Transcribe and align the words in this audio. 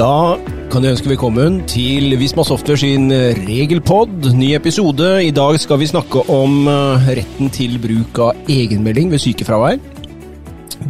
Da 0.00 0.38
kan 0.72 0.80
jeg 0.80 0.94
ønske 0.94 1.10
velkommen 1.10 1.58
til 1.68 2.14
Visma 2.16 2.40
Software 2.46 2.80
sin 2.80 3.10
regelpod. 3.12 4.30
Ny 4.32 4.54
episode. 4.56 5.08
I 5.26 5.32
dag 5.36 5.58
skal 5.60 5.76
vi 5.82 5.88
snakke 5.90 6.22
om 6.32 6.62
eh, 6.72 7.08
retten 7.18 7.50
til 7.52 7.74
bruk 7.82 8.20
av 8.24 8.38
egenmelding 8.48 9.10
ved 9.12 9.20
sykefravær. 9.20 9.76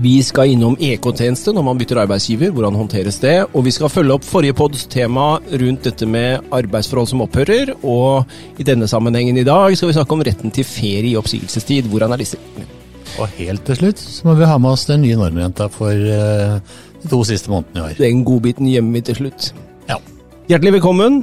Vi 0.05 0.13
skal 0.23 0.53
innom 0.53 0.77
EK-tjeneste 0.79 1.51
når 1.57 1.67
man 1.67 1.81
bytter 1.81 1.99
arbeidsgiver, 2.05 2.53
hvordan 2.55 2.79
håndteres 2.79 3.19
det? 3.25 3.35
Og 3.51 3.67
vi 3.67 3.73
skal 3.75 3.91
følge 3.91 4.15
opp 4.15 4.29
forrige 4.29 4.55
pods 4.61 4.87
tema 4.93 5.41
rundt 5.41 5.89
dette 5.89 6.07
med 6.07 6.47
arbeidsforhold 6.55 7.11
som 7.11 7.25
opphører. 7.27 7.73
Og 7.83 8.63
i 8.63 8.69
denne 8.69 8.87
sammenhengen 8.87 9.41
i 9.43 9.49
dag 9.49 9.75
skal 9.75 9.91
vi 9.91 9.97
snakke 9.99 10.15
om 10.15 10.23
retten 10.29 10.55
til 10.55 10.69
ferie 10.69 11.17
i 11.17 11.19
oppsigelsestid. 11.19 11.91
Hvordan 11.91 12.15
er 12.15 12.23
disse? 12.23 12.39
Og 13.19 13.27
helt 13.41 13.67
til 13.67 13.81
slutt 13.81 13.99
så 14.07 14.29
må 14.29 14.37
vi 14.39 14.47
ha 14.47 14.55
med 14.63 14.71
oss 14.71 14.87
den 14.87 15.03
nye 15.03 15.19
normrenta 15.19 15.67
for 15.73 15.91
eh, 15.99 16.79
de 17.03 17.11
to 17.11 17.21
siste 17.27 17.51
månedene 17.51 17.81
i 17.81 17.85
år. 17.89 17.99
Den 18.01 18.25
godbiten 18.27 18.69
gjemmer 18.71 18.99
vi 18.99 19.05
til 19.09 19.21
slutt. 19.23 19.51
Ja. 19.89 19.99
Hjertelig 20.51 20.79
velkommen. 20.79 21.23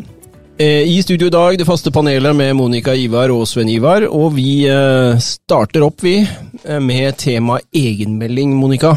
Eh, 0.57 0.89
I 0.89 1.01
studio 1.05 1.27
i 1.29 1.33
dag, 1.33 1.57
det 1.59 1.67
faste 1.69 1.91
panelet 1.93 2.33
med 2.35 2.55
Monica 2.57 2.95
Ivar 2.97 3.29
og 3.29 3.45
Sven 3.49 3.69
Ivar. 3.69 4.07
Og 4.09 4.33
vi 4.33 4.65
eh, 4.65 5.19
starter 5.21 5.85
opp, 5.85 6.01
vi, 6.01 6.17
eh, 6.23 6.79
med 6.81 7.19
tema 7.21 7.59
egenmelding, 7.69 8.55
Monica. 8.57 8.95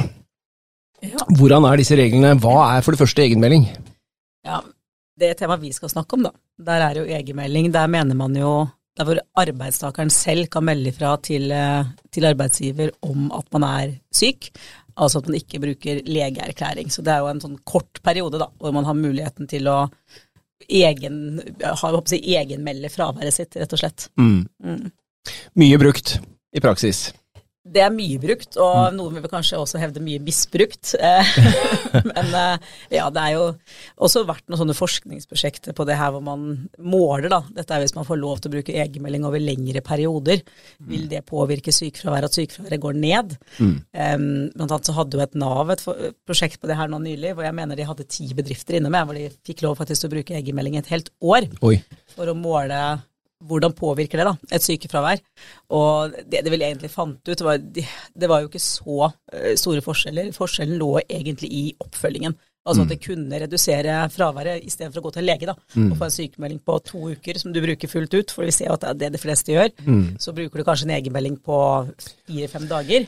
Ja. 1.05 1.27
Hvordan 1.37 1.67
er 1.69 1.81
disse 1.81 1.97
reglene? 2.01 2.35
Hva 2.41 2.77
er 2.77 2.85
for 2.85 2.97
det 2.97 3.01
første 3.03 3.25
egenmelding? 3.25 3.67
Ja, 4.49 4.63
det 5.21 5.35
temaet 5.37 5.61
vi 5.65 5.73
skal 5.77 5.93
snakke 5.93 6.17
om, 6.17 6.25
da. 6.29 6.33
Der 6.61 6.87
er 6.89 7.01
jo 7.01 7.05
egenmelding. 7.09 7.69
Der 7.73 7.93
mener 7.93 8.17
man 8.17 8.37
jo 8.37 8.55
der 9.01 9.09
hvor 9.09 9.21
arbeidstakeren 9.41 10.13
selv 10.13 10.51
kan 10.53 10.67
melde 10.69 10.93
ifra 10.93 11.15
til, 11.25 11.51
eh, 11.53 11.89
til 12.13 12.29
arbeidsgiver 12.29 12.93
om 13.03 13.31
at 13.33 13.49
man 13.57 13.67
er 13.69 13.95
syk. 14.13 14.51
Altså 14.97 15.21
at 15.21 15.29
man 15.29 15.39
ikke 15.39 15.61
bruker 15.61 16.03
legeerklæring. 16.05 16.93
Så 16.93 17.03
det 17.03 17.15
er 17.15 17.25
jo 17.25 17.31
en 17.31 17.41
sånn 17.41 17.59
kort 17.65 18.03
periode 18.05 18.41
da, 18.43 18.51
hvor 18.61 18.75
man 18.77 18.85
har 18.85 18.99
muligheten 18.99 19.49
til 19.49 19.69
å 19.71 19.79
egen, 20.69 21.41
ha, 21.65 21.93
si, 22.07 22.21
egenmelde 22.37 22.91
fraværet 22.93 23.35
sitt, 23.35 23.57
rett 23.57 23.73
og 23.73 23.81
slett. 23.81 24.11
Mm. 24.21 24.91
Mye 25.57 25.81
brukt 25.81 26.19
i 26.53 26.61
praksis. 26.61 27.09
Det 27.61 27.83
er 27.85 27.91
mye 27.93 28.17
brukt, 28.17 28.57
og 28.57 28.95
noen 28.97 29.19
vil 29.19 29.29
kanskje 29.29 29.59
også 29.61 29.81
hevde 29.83 30.01
mye 30.01 30.21
misbrukt. 30.25 30.95
Men 32.09 32.31
eh, 32.39 32.71
ja, 32.97 33.11
det 33.13 33.21
er 33.21 33.35
jo 33.35 33.43
også 34.01 34.23
vært 34.25 34.47
noen 34.49 34.63
sånne 34.63 34.77
forskningsprosjekter 34.79 35.77
på 35.77 35.85
det 35.85 35.99
her 36.01 36.15
hvor 36.15 36.25
man 36.25 36.47
måler, 36.81 37.29
da. 37.29 37.43
Dette 37.53 37.77
er 37.77 37.85
hvis 37.85 37.93
man 37.99 38.09
får 38.09 38.21
lov 38.23 38.41
til 38.41 38.49
å 38.49 38.55
bruke 38.55 38.79
egenmelding 38.81 39.27
over 39.29 39.45
lengre 39.45 39.85
perioder. 39.85 40.41
Vil 40.89 41.05
det 41.13 41.21
påvirke 41.29 41.75
sykefraværet, 41.77 42.33
at 42.33 42.41
sykefraværet 42.41 42.85
går 42.87 42.97
ned? 43.05 43.37
Um, 43.61 44.25
blant 44.57 44.65
annet 44.71 44.89
så 44.89 44.97
hadde 44.97 45.21
jo 45.21 45.25
et 45.27 45.39
Nav 45.41 45.75
et 45.77 45.85
prosjekt 46.25 46.63
på 46.65 46.71
det 46.71 46.81
her 46.81 46.89
nå 46.89 47.03
nylig, 47.05 47.35
hvor 47.37 47.45
jeg 47.45 47.59
mener 47.61 47.77
de 47.77 47.89
hadde 47.91 48.09
ti 48.09 48.31
bedrifter 48.37 48.81
inne 48.81 48.89
med, 48.89 49.05
hvor 49.05 49.21
de 49.21 49.29
fikk 49.45 49.67
lov 49.67 49.77
faktisk 49.83 50.07
til 50.07 50.09
å 50.09 50.17
bruke 50.17 50.41
egenmelding 50.41 50.81
et 50.81 50.91
helt 50.95 51.13
år 51.21 51.45
Oi. 51.61 51.77
for 52.17 52.33
å 52.33 52.37
måle 52.41 52.81
hvordan 53.47 53.73
påvirker 53.77 54.21
det 54.21 54.27
da, 54.29 54.35
et 54.53 54.63
sykefravær. 54.67 55.21
Og 55.77 56.13
det 56.29 56.45
de 56.45 56.53
vel 56.53 56.67
egentlig 56.69 56.91
fant 56.93 57.17
ut, 57.25 57.37
det 57.39 57.47
var, 57.47 57.59
de- 57.59 57.87
det 58.21 58.29
var 58.29 58.43
jo 58.45 58.51
ikke 58.53 58.61
så 58.63 59.13
eh, 59.33 59.55
store 59.57 59.81
forskjeller. 59.85 60.33
Forskjellen 60.37 60.79
lå 60.81 60.95
egentlig 61.09 61.51
i 61.53 61.65
oppfølgingen. 61.81 62.37
Altså 62.69 62.83
at 62.85 62.91
det 62.93 62.99
kunne 63.01 63.39
redusere 63.41 63.95
fraværet 64.13 64.61
istedenfor 64.69 65.01
å 65.01 65.05
gå 65.07 65.11
til 65.15 65.25
lege 65.25 65.47
da, 65.49 65.55
og 65.81 65.95
få 65.97 66.05
en 66.05 66.13
sykemelding 66.13 66.59
på 66.61 66.75
to 66.85 66.99
uker 67.17 67.39
som 67.41 67.55
du 67.55 67.61
bruker 67.65 67.89
fullt 67.89 68.13
ut, 68.15 68.31
for 68.31 68.45
vi 68.45 68.53
ser 68.53 68.69
jo 68.69 68.75
at 68.77 68.83
det 68.85 68.91
er 68.91 68.99
det 69.01 69.09
de 69.17 69.19
fleste 69.23 69.55
gjør. 69.55 69.71
Så 70.21 70.35
bruker 70.37 70.61
du 70.61 70.67
kanskje 70.69 70.85
en 70.85 70.93
egenmelding 70.99 71.39
på 71.41 71.57
fire-fem 72.29 72.69
dager. 72.69 73.07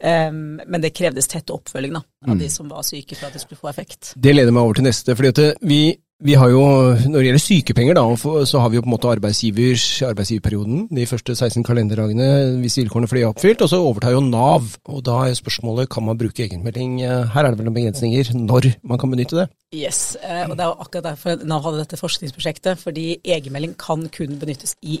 Um, 0.00 0.56
men 0.66 0.80
det 0.82 0.94
krevdes 0.96 1.28
tett 1.30 1.52
oppfølging 1.52 1.92
da, 1.98 2.02
av 2.28 2.38
de 2.40 2.48
som 2.50 2.68
var 2.72 2.82
syke 2.82 3.14
for 3.14 3.28
at 3.28 3.36
det 3.36 3.42
skulle 3.44 3.60
få 3.60 3.68
effekt. 3.70 4.14
Det 4.16 4.32
leder 4.34 4.50
meg 4.56 4.64
over 4.64 4.80
til 4.80 4.88
neste. 4.88 5.14
fordi 5.14 5.28
at 5.36 5.62
vi, 5.68 5.80
vi 6.22 6.34
har 6.38 6.48
jo, 6.48 6.62
Når 7.10 7.18
det 7.18 7.26
gjelder 7.26 7.42
sykepenger, 7.42 7.94
da, 7.98 8.04
så 8.46 8.60
har 8.62 8.70
vi 8.70 8.76
jo 8.78 8.84
på 8.84 8.88
en 8.88 8.94
måte 8.94 9.10
arbeidsgivers 9.10 10.02
arbeidsgiverperioden 10.06 10.86
de 10.94 11.06
første 11.10 11.34
16 11.34 11.64
kalenderdagene 11.66 12.60
hvis 12.62 12.78
vilkårene 12.78 13.08
for 13.10 13.18
det 13.18 13.24
er 13.24 13.32
oppfylt, 13.32 13.64
og 13.64 13.68
så 13.72 13.80
overtar 13.82 14.14
jo 14.14 14.22
Nav. 14.24 14.76
og 14.86 15.02
Da 15.04 15.24
er 15.26 15.34
spørsmålet 15.34 15.90
kan 15.90 16.06
man 16.06 16.18
bruke 16.18 16.46
egenmelding. 16.46 17.02
Eh, 17.02 17.26
Her 17.34 17.44
er 17.44 17.50
det 17.50 17.58
vel 17.58 17.66
noen 17.66 17.78
begrensninger 17.80 18.30
når 18.34 18.74
man 18.84 18.98
kan 18.98 19.10
benytte 19.10 19.36
det. 19.42 19.48
Yes, 19.74 20.14
eh, 20.22 20.44
og 20.46 20.54
det 20.56 20.64
er 20.64 20.70
jo 20.70 20.84
akkurat 20.84 21.06
derfor 21.08 21.40
Nav 21.48 21.64
hadde 21.66 21.80
dette 21.82 21.98
forskningsprosjektet, 21.98 22.80
fordi 22.80 23.06
egenmelding 23.36 23.74
kan 23.80 24.06
kun 24.14 24.36
benyttes 24.40 24.76
i 24.82 24.98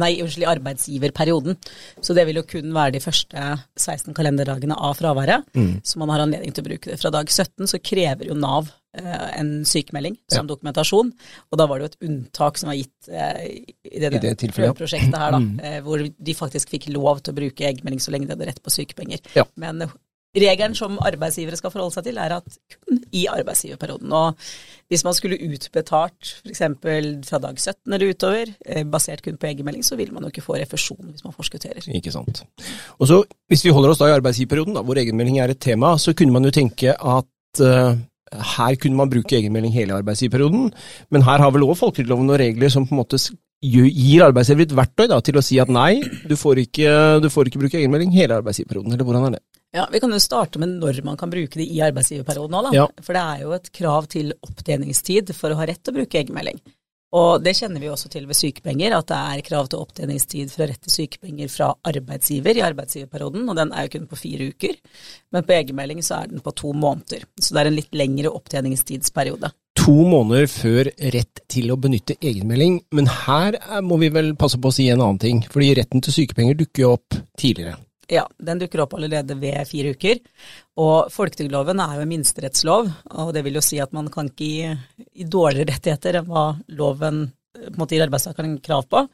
nei, 0.00 0.12
unnskyld, 0.22 0.46
arbeidsgiverperioden. 0.52 1.58
Så 2.04 2.14
det 2.16 2.26
vil 2.28 2.38
jo 2.40 2.46
kun 2.48 2.70
være 2.74 2.96
de 2.96 3.02
første 3.02 3.46
16 3.80 4.14
kalenderdagene 4.16 4.76
av 4.76 4.94
fraværet, 5.00 5.48
så 5.86 6.02
man 6.02 6.12
har 6.12 6.24
anledning 6.24 6.54
til 6.54 6.64
å 6.64 6.68
bruke 6.70 6.92
det. 6.92 7.00
Fra 7.02 7.12
dag 7.14 7.30
17 7.30 7.70
så 7.72 7.80
krever 7.82 8.30
jo 8.30 8.38
Nav 8.38 8.70
eh, 8.98 9.26
en 9.40 9.52
sykemelding 9.68 10.16
som 10.30 10.48
dokumentasjon, 10.50 11.12
og 11.50 11.58
da 11.60 11.66
var 11.66 11.80
det 11.80 11.88
jo 11.88 11.92
et 11.92 12.08
unntak 12.10 12.60
som 12.60 12.70
var 12.72 12.78
gitt 12.78 13.10
eh, 13.10 13.42
i 13.90 13.98
det, 13.98 14.12
I 14.12 14.22
det 14.28 14.36
tilfellet, 14.44 14.78
prosjektet 14.78 15.18
her, 15.18 15.34
da, 15.34 15.42
eh, 15.66 15.80
hvor 15.84 16.02
de 16.02 16.38
faktisk 16.38 16.76
fikk 16.76 16.92
lov 16.94 17.24
til 17.24 17.34
å 17.34 17.40
bruke 17.42 17.68
egenmelding 17.68 18.02
så 18.02 18.14
lenge 18.14 18.30
de 18.30 18.36
hadde 18.36 18.50
rett 18.52 18.62
på 18.62 18.74
sykepenger. 18.74 19.22
Ja. 19.38 19.46
Men 19.60 19.86
regelen 20.40 20.74
som 20.76 20.96
arbeidsgivere 21.04 21.58
skal 21.58 21.72
forholde 21.72 21.94
seg 21.96 22.06
til, 22.06 22.20
er 22.20 22.36
at 22.38 22.58
kun 22.72 23.02
i 23.12 23.26
arbeidsgiverperioden. 23.28 24.12
Og 24.16 24.38
hvis 24.88 25.04
man 25.04 25.16
skulle 25.16 25.40
utbetalt 25.44 26.30
f.eks. 26.40 26.62
fra 27.28 27.40
dag 27.42 27.58
17 27.58 27.92
eller 27.92 28.14
utover, 28.14 28.54
eh, 28.66 28.84
basert 28.88 29.22
kun 29.24 29.36
på 29.36 29.50
egenmelding, 29.50 29.84
så 29.84 29.98
vil 30.00 30.12
man 30.12 30.24
jo 30.24 30.32
ikke 30.32 30.44
få 30.44 30.56
refusjon 30.56 31.10
hvis 31.10 31.24
man 31.26 31.36
forskutterer. 31.36 31.84
Ikke 31.92 32.14
sant. 32.14 32.44
Og 32.98 33.08
så, 33.08 33.22
Hvis 33.48 33.64
vi 33.64 33.70
holder 33.70 33.90
oss 33.90 34.00
da 34.00 34.08
i 34.08 34.16
arbeidsgiverperioden, 34.16 34.74
da, 34.74 34.82
hvor 34.82 34.96
egenmelding 34.96 35.38
er 35.38 35.52
et 35.52 35.60
tema, 35.60 35.98
så 35.98 36.14
kunne 36.16 36.32
man 36.32 36.44
jo 36.44 36.50
tenke 36.50 36.94
at 36.96 37.60
uh, 37.60 37.92
her 38.56 38.74
kunne 38.80 38.96
man 38.96 39.10
bruke 39.10 39.36
egenmelding 39.36 39.72
hele 39.72 39.94
arbeidsgiverperioden, 39.94 40.72
men 41.10 41.22
her 41.22 41.38
har 41.38 41.50
vel 41.52 41.66
òg 41.66 41.76
folketrygdloven 41.76 42.26
noen 42.26 42.40
regler 42.40 42.72
som 42.72 42.86
på 42.86 42.96
en 42.96 43.02
måte 43.02 43.20
gir 43.62 44.24
arbeidsgiver 44.24 44.64
et 44.64 44.76
verktøy 44.76 45.06
da, 45.10 45.20
til 45.20 45.36
å 45.38 45.44
si 45.44 45.58
at 45.62 45.70
nei, 45.70 46.00
du 46.26 46.34
får 46.38 46.64
ikke, 46.64 47.20
du 47.22 47.28
får 47.30 47.50
ikke 47.50 47.60
bruke 47.62 47.78
egenmelding 47.78 48.14
hele 48.16 48.40
arbeidsgiverperioden, 48.40 48.96
eller 48.96 49.06
hvordan 49.06 49.28
er 49.28 49.36
det? 49.36 49.42
Ja, 49.72 49.86
Vi 49.90 50.00
kan 50.00 50.12
jo 50.12 50.20
starte 50.20 50.60
med 50.60 50.68
når 50.82 51.02
man 51.04 51.16
kan 51.16 51.30
bruke 51.32 51.56
det 51.56 51.64
i 51.64 51.80
arbeidsgiverperioden 51.80 52.58
òg. 52.58 52.74
Ja. 52.76 52.86
For 53.00 53.16
det 53.16 53.22
er 53.22 53.42
jo 53.46 53.56
et 53.56 53.72
krav 53.72 54.06
til 54.12 54.34
opptjeningstid 54.44 55.32
for 55.34 55.52
å 55.52 55.56
ha 55.56 55.66
rett 55.66 55.80
til 55.82 55.94
å 55.94 56.00
bruke 56.02 56.20
egenmelding. 56.20 56.60
Og 57.12 57.42
det 57.44 57.52
kjenner 57.58 57.80
vi 57.82 57.90
også 57.92 58.08
til 58.08 58.24
ved 58.24 58.38
sykepenger, 58.38 58.94
at 58.96 59.10
det 59.10 59.16
er 59.18 59.42
krav 59.44 59.66
til 59.68 59.82
opptjeningstid 59.84 60.48
for 60.52 60.64
å 60.64 60.68
rette 60.70 60.92
sykepenger 60.92 61.50
fra 61.52 61.66
arbeidsgiver 61.84 62.56
i 62.56 62.62
arbeidsgiverperioden, 62.64 63.44
og 63.52 63.58
den 63.58 63.72
er 63.76 63.84
jo 63.84 63.92
kun 63.98 64.06
på 64.08 64.16
fire 64.16 64.46
uker. 64.48 64.78
Men 65.32 65.44
på 65.44 65.52
egenmelding 65.58 66.00
så 66.04 66.22
er 66.22 66.32
den 66.32 66.40
på 66.40 66.54
to 66.56 66.72
måneder, 66.72 67.26
så 67.36 67.52
det 67.52 67.60
er 67.60 67.68
en 67.68 67.76
litt 67.76 67.92
lengre 68.00 68.32
opptjeningstidsperiode. 68.32 69.52
To 69.82 69.96
måneder 70.08 70.48
før 70.52 70.88
rett 71.12 71.44
til 71.52 71.72
å 71.72 71.76
benytte 71.80 72.16
egenmelding, 72.16 72.80
men 72.96 73.06
her 73.26 73.60
er- 73.60 73.84
må 73.84 73.98
vi 74.00 74.08
vel 74.08 74.32
passe 74.34 74.56
på 74.56 74.72
å 74.72 74.72
si 74.72 74.88
en 74.88 75.00
annen 75.00 75.20
ting, 75.20 75.42
fordi 75.42 75.74
retten 75.76 76.00
til 76.00 76.12
sykepenger 76.16 76.56
dukker 76.56 76.86
jo 76.86 76.92
opp 76.96 77.20
tidligere. 77.36 77.76
Ja, 78.10 78.24
den 78.38 78.58
dukker 78.58 78.82
opp 78.84 78.94
allerede 78.94 79.36
ved 79.38 79.68
fire 79.68 79.92
uker. 79.94 80.18
Og 80.82 81.12
folketrygdloven 81.12 81.80
er 81.82 81.96
jo 81.96 82.06
en 82.06 82.10
minsterettslov, 82.10 82.90
og 83.14 83.30
det 83.36 83.44
vil 83.46 83.58
jo 83.58 83.62
si 83.64 83.78
at 83.82 83.94
man 83.94 84.10
kan 84.12 84.30
ikke 84.32 84.48
gi, 84.48 85.06
gi 85.20 85.28
dårligere 85.30 85.70
rettigheter 85.70 86.18
enn 86.20 86.28
hva 86.30 86.48
loven 86.78 87.22
eh, 87.28 87.68
på 87.68 87.74
en 87.74 87.78
måte 87.78 87.96
gir 87.96 88.04
arbeidstakeren 88.06 88.58
krav 88.64 88.88
på, 88.90 89.04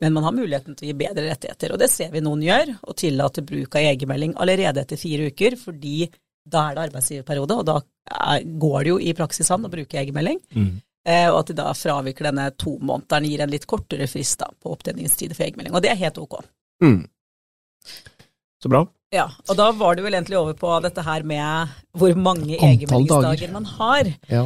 men 0.00 0.16
man 0.16 0.28
har 0.28 0.36
muligheten 0.36 0.78
til 0.78 0.88
å 0.88 0.90
gi 0.90 0.98
bedre 1.02 1.26
rettigheter. 1.28 1.74
Og 1.74 1.82
det 1.82 1.90
ser 1.92 2.14
vi 2.14 2.24
noen 2.24 2.44
gjør, 2.46 2.74
og 2.80 2.98
tillater 3.02 3.46
bruk 3.46 3.76
av 3.76 3.88
egenmelding 3.92 4.36
allerede 4.40 4.84
etter 4.86 5.00
fire 5.00 5.28
uker, 5.30 5.58
fordi 5.60 6.08
da 6.50 6.68
er 6.70 6.78
det 6.78 6.86
arbeidsgiverperiode, 6.88 7.60
og 7.60 7.66
da 7.68 7.80
er, 7.80 8.46
går 8.62 8.78
det 8.80 8.94
jo 8.94 9.00
i 9.04 9.16
praksis 9.18 9.50
an 9.52 9.68
å 9.68 9.72
bruke 9.72 10.00
egenmelding. 10.00 10.40
Mm. 10.56 10.78
og 11.30 11.36
at 11.38 11.50
de 11.50 11.54
da 11.56 11.70
fraviker 11.76 12.26
denne 12.28 12.50
to 12.60 12.74
månederen, 12.76 13.28
gir 13.28 13.40
en 13.44 13.52
litt 13.52 13.66
kortere 13.68 14.08
frist 14.10 14.40
da, 14.40 14.50
på 14.52 14.72
opptjeningstid 14.72 15.32
for 15.36 15.46
egenmelding. 15.46 15.76
Og 15.76 15.84
det 15.84 15.92
er 15.92 16.00
helt 16.00 16.18
ok. 16.20 16.40
Mm. 16.84 17.02
Så 18.60 18.68
bra. 18.68 18.84
Ja, 19.10 19.24
og 19.48 19.56
da 19.58 19.70
var 19.74 19.96
det 19.98 20.04
vel 20.04 20.14
egentlig 20.14 20.36
over 20.38 20.54
på 20.54 20.70
dette 20.84 21.02
her 21.02 21.24
med 21.26 21.70
hvor 21.98 22.12
mange 22.14 22.54
egenmeldingsdager 22.54 23.50
man 23.50 23.66
har. 23.66 24.10
Ja. 24.30 24.44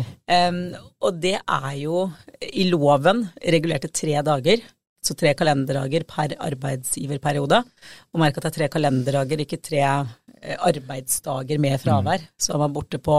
Um, 0.49 0.61
og 1.05 1.19
det 1.21 1.37
er 1.37 1.73
jo 1.77 2.07
i 2.41 2.65
loven 2.71 3.27
regulert 3.43 3.85
til 3.85 3.93
tre 3.93 4.23
dager, 4.25 4.63
så 5.05 5.17
tre 5.21 5.35
kalenderdager 5.37 6.07
per 6.09 6.33
arbeidsgiverperiode. 6.47 7.59
Og 8.15 8.23
merk 8.23 8.39
at 8.39 8.47
det 8.47 8.53
er 8.53 8.57
tre 8.57 8.71
kalenderdager, 8.73 9.43
ikke 9.45 9.61
tre 9.61 9.83
eh, 9.85 10.57
arbeidsdager 10.57 11.61
med 11.61 11.77
fravær. 11.83 12.25
Så 12.41 12.55
er 12.55 12.63
man 12.65 12.73
borte 12.73 13.03
på 13.05 13.19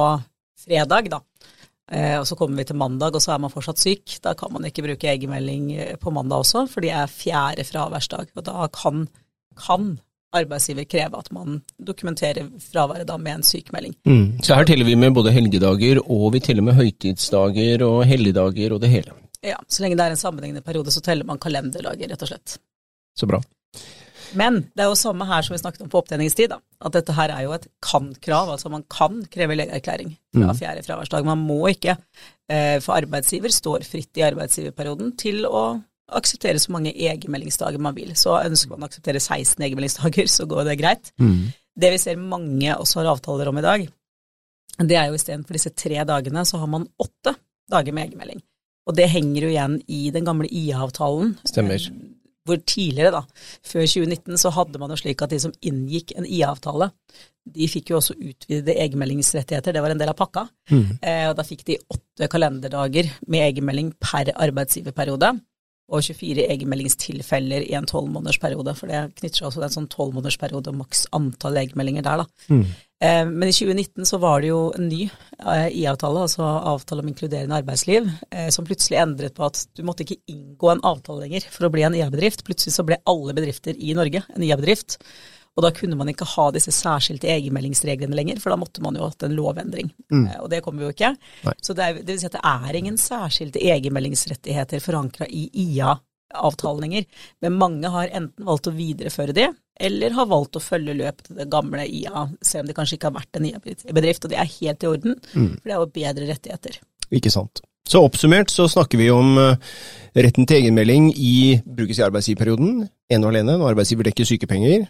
fredag, 0.65 1.11
da. 1.13 1.21
Uh, 1.85 2.23
og 2.23 2.25
så 2.25 2.33
kommer 2.39 2.57
vi 2.57 2.65
til 2.71 2.79
mandag, 2.81 3.13
og 3.13 3.21
så 3.21 3.35
er 3.35 3.43
man 3.43 3.53
fortsatt 3.53 3.83
syk. 3.83 4.17
Da 4.25 4.33
kan 4.33 4.49
man 4.55 4.65
ikke 4.65 4.87
bruke 4.87 5.11
egenmelding 5.13 5.69
eh, 5.75 5.93
på 6.01 6.09
mandag 6.15 6.41
også, 6.41 6.65
for 6.71 6.81
det 6.81 6.95
er 6.97 7.11
fjerde 7.11 7.67
fraværsdag. 7.69 8.33
Og 8.33 8.49
da 8.49 8.65
kan, 8.73 9.05
kan 9.61 9.93
arbeidsgiver 10.41 10.87
kreve 10.89 11.19
at 11.19 11.31
man 11.35 11.59
dokumenterer 11.87 12.47
fraværet 12.61 13.07
da 13.09 13.17
med 13.21 13.39
en 13.39 13.45
sykemelding. 13.47 13.95
Mm. 14.05 14.41
Så 14.43 14.57
her 14.57 14.67
teller 14.67 14.87
vi 14.87 14.95
med 14.99 15.15
både 15.15 15.33
helgedager, 15.35 16.01
og 16.05 16.31
vi 16.35 16.43
teller 16.43 16.65
med 16.65 16.77
høytidsdager 16.79 17.85
og 17.87 18.03
helligdager 18.09 18.75
og 18.75 18.81
det 18.83 18.91
hele. 18.93 19.15
Ja, 19.45 19.59
Så 19.69 19.83
lenge 19.83 19.97
det 19.99 20.05
er 20.07 20.15
en 20.15 20.21
sammenhengende 20.21 20.65
periode, 20.65 20.91
så 20.91 21.03
teller 21.05 21.27
man 21.27 21.41
kalenderdager, 21.41 22.09
rett 22.09 22.25
og 22.25 22.31
slett. 22.31 22.57
Så 23.15 23.29
bra. 23.29 23.41
Men 24.35 24.63
det 24.75 24.83
er 24.83 24.89
jo 24.89 24.97
samme 24.99 25.27
her 25.29 25.45
som 25.45 25.53
vi 25.53 25.61
snakket 25.61 25.83
om 25.85 25.89
på 25.91 25.99
opptjeningstid, 26.01 26.49
da. 26.51 26.59
At 26.83 26.95
dette 26.97 27.13
her 27.15 27.31
er 27.31 27.45
jo 27.45 27.53
et 27.55 27.67
kan-krav. 27.83 28.51
Altså 28.51 28.71
man 28.73 28.83
kan 28.91 29.21
kreve 29.31 29.57
legeerklæring 29.57 30.15
fra 30.33 30.55
fjerde 30.57 30.83
fraværsdag. 30.85 31.27
Man 31.27 31.43
må 31.45 31.61
ikke. 31.71 31.97
Eh, 32.51 32.77
for 32.83 32.97
arbeidsgiver 32.97 33.53
står 33.53 33.85
fritt 33.87 34.17
i 34.19 34.25
arbeidsgiverperioden 34.25 35.13
til 35.21 35.45
å 35.47 35.65
akseptere 36.11 36.59
så 36.61 36.71
mange 36.71 36.93
egenmeldingsdager 36.93 37.81
man 37.81 37.95
vil. 37.95 38.11
Så 38.15 38.35
ønsker 38.43 38.69
man 38.75 38.85
å 38.85 38.89
akseptere 38.89 39.19
16 39.21 39.63
egenmeldingsdager, 39.65 40.27
så 40.29 40.45
går 40.49 40.65
det 40.69 40.77
greit. 40.79 41.11
Det 41.75 41.91
vi 41.91 41.97
ser 41.99 42.15
mange 42.21 42.75
også 42.77 43.01
har 43.01 43.11
avtaler 43.15 43.49
om 43.49 43.57
i 43.57 43.65
dag, 43.65 43.87
det 44.79 44.95
er 44.99 45.07
jo 45.09 45.15
istedenfor 45.15 45.55
disse 45.55 45.71
tre 45.75 46.03
dagene, 46.07 46.43
så 46.45 46.57
har 46.59 46.67
man 46.67 46.87
åtte 46.99 47.35
dager 47.71 47.93
med 47.95 48.09
egenmelding. 48.09 48.41
Og 48.85 48.95
det 48.95 49.07
henger 49.09 49.41
jo 49.47 49.49
igjen 49.49 49.79
i 49.89 50.11
den 50.13 50.25
gamle 50.27 50.47
IA-avtalen. 50.51 51.37
Stemmer. 51.47 51.75
Eh, 51.79 52.11
Hvor 52.45 52.59
tidligere, 52.61 53.09
da, 53.11 53.21
før 53.65 53.87
2019, 53.89 54.37
så 54.37 54.51
hadde 54.53 54.77
man 54.77 54.91
jo 54.93 54.97
slik 54.99 55.23
at 55.25 55.31
de 55.31 55.39
som 55.41 55.53
inngikk 55.65 56.11
en 56.15 56.27
IA-avtale, 56.29 56.91
de 57.55 57.67
fikk 57.69 57.89
jo 57.89 57.97
også 57.97 58.13
utvidede 58.13 58.75
egenmeldingsrettigheter, 58.83 59.73
det 59.73 59.81
var 59.81 59.89
en 59.95 59.97
del 59.97 60.11
av 60.11 60.17
pakka. 60.19 60.43
Eh, 61.01 61.25
og 61.29 61.35
da 61.39 61.43
fikk 61.43 61.63
de 61.65 61.79
åtte 61.89 62.27
kalenderdager 62.29 63.09
med 63.27 63.47
egenmelding 63.47 63.93
per 63.99 64.29
arbeidsgiverperiode. 64.35 65.33
Og 65.93 66.01
24 66.01 66.47
egenmeldingstilfeller 66.49 67.67
i 67.67 67.75
en 67.77 67.85
tolvmånedersperiode, 67.85 68.73
for 68.73 68.89
det 68.89 69.03
knytter 69.19 69.37
seg 69.37 69.49
også 69.51 69.59
til 69.59 69.67
en 69.67 69.75
sånn 69.75 69.91
tolvmånedersperiode 69.93 70.71
og 70.71 70.79
maks 70.79 71.05
antall 71.13 71.59
egenmeldinger 71.61 72.05
der, 72.07 72.23
da. 72.23 72.55
Eh, 72.65 72.94
men 73.27 73.49
i 73.49 73.53
2019 73.53 74.05
så 74.05 74.17
var 74.17 74.41
det 74.41 74.49
jo 74.51 74.59
en 74.77 74.87
ny 74.87 75.05
eh, 75.05 75.67
IA-avtale, 75.67 76.25
altså 76.27 76.45
avtale 76.45 77.03
om 77.03 77.09
inkluderende 77.11 77.57
arbeidsliv, 77.59 78.09
eh, 78.31 78.49
som 78.53 78.67
plutselig 78.67 78.99
endret 79.01 79.35
på 79.35 79.45
at 79.47 79.65
du 79.75 79.83
måtte 79.87 80.05
ikke 80.05 80.21
inngå 80.31 80.71
en 80.71 80.83
avtale 80.87 81.25
lenger 81.25 81.47
for 81.51 81.67
å 81.67 81.71
bli 81.73 81.83
en 81.87 81.97
IA-bedrift. 81.97 82.45
Plutselig 82.47 82.75
så 82.77 82.85
ble 82.87 83.01
alle 83.09 83.35
bedrifter 83.37 83.75
i 83.75 83.95
Norge 83.97 84.23
en 84.35 84.45
IA-bedrift. 84.47 84.99
Og 85.55 85.63
da 85.63 85.71
kunne 85.71 85.95
man 85.95 86.09
ikke 86.11 86.27
ha 86.27 86.49
disse 86.51 86.73
særskilte 86.75 87.29
egenmeldingsreglene 87.31 88.15
lenger, 88.17 88.41
for 88.43 88.51
da 88.51 88.59
måtte 88.59 88.83
man 88.83 88.97
jo 88.99 89.05
hatt 89.07 89.23
en 89.23 89.37
lovendring. 89.37 89.91
Mm. 90.11 90.25
Og 90.43 90.49
det 90.51 90.59
kommer 90.65 90.83
jo 90.83 90.91
ikke. 90.91 91.13
Nei. 91.45 91.53
Så 91.63 91.75
det, 91.77 91.85
er, 91.85 92.01
det 92.01 92.11
vil 92.11 92.19
si 92.23 92.27
at 92.27 92.35
det 92.35 92.47
er 92.51 92.79
ingen 92.79 92.99
særskilte 92.99 93.63
egenmeldingsrettigheter 93.63 94.83
forankra 94.83 95.29
i 95.31 95.47
IA-avtalen 95.67 96.11
lenger. 96.81 97.05
Men 97.41 97.59
mange 97.59 97.91
har 97.91 98.07
enten 98.07 98.45
valgt 98.45 98.67
å 98.67 98.75
videreføre 98.75 99.33
det, 99.33 99.51
eller 99.79 100.11
har 100.15 100.25
valgt 100.31 100.55
å 100.55 100.63
følge 100.63 100.95
løpet 100.95 101.27
til 101.27 101.35
det 101.35 101.49
gamle 101.51 101.85
IA, 101.85 102.27
selv 102.41 102.63
om 102.63 102.67
det 102.67 102.75
kanskje 102.75 102.97
ikke 102.97 103.11
har 103.11 103.19
vært 103.19 103.39
en 103.39 103.45
IA-bedrift. 103.45 104.25
Og 104.25 104.31
det 104.31 104.39
er 104.39 104.51
helt 104.59 104.83
i 104.83 104.87
orden, 104.87 105.15
for 105.31 105.63
det 105.63 105.73
er 105.73 105.79
jo 105.79 105.95
bedre 105.99 106.29
rettigheter. 106.31 106.79
Ikke 107.11 107.31
sant. 107.33 107.61
Så 107.85 108.01
oppsummert 108.01 108.49
så 108.49 108.65
snakker 108.67 108.97
vi 108.97 109.11
om 109.13 109.35
eh, 109.37 109.57
retten 110.17 110.47
til 110.49 110.63
egenmelding 110.63 111.11
i 111.13 111.61
brukes 111.65 111.99
i 111.99 112.05
arbeidsgiverperioden, 112.07 112.87
ene 113.13 113.27
og 113.27 113.29
alene, 113.29 113.59
når 113.59 113.75
arbeidsgiver 113.75 114.09
dekker 114.09 114.25
sykepenger. 114.25 114.87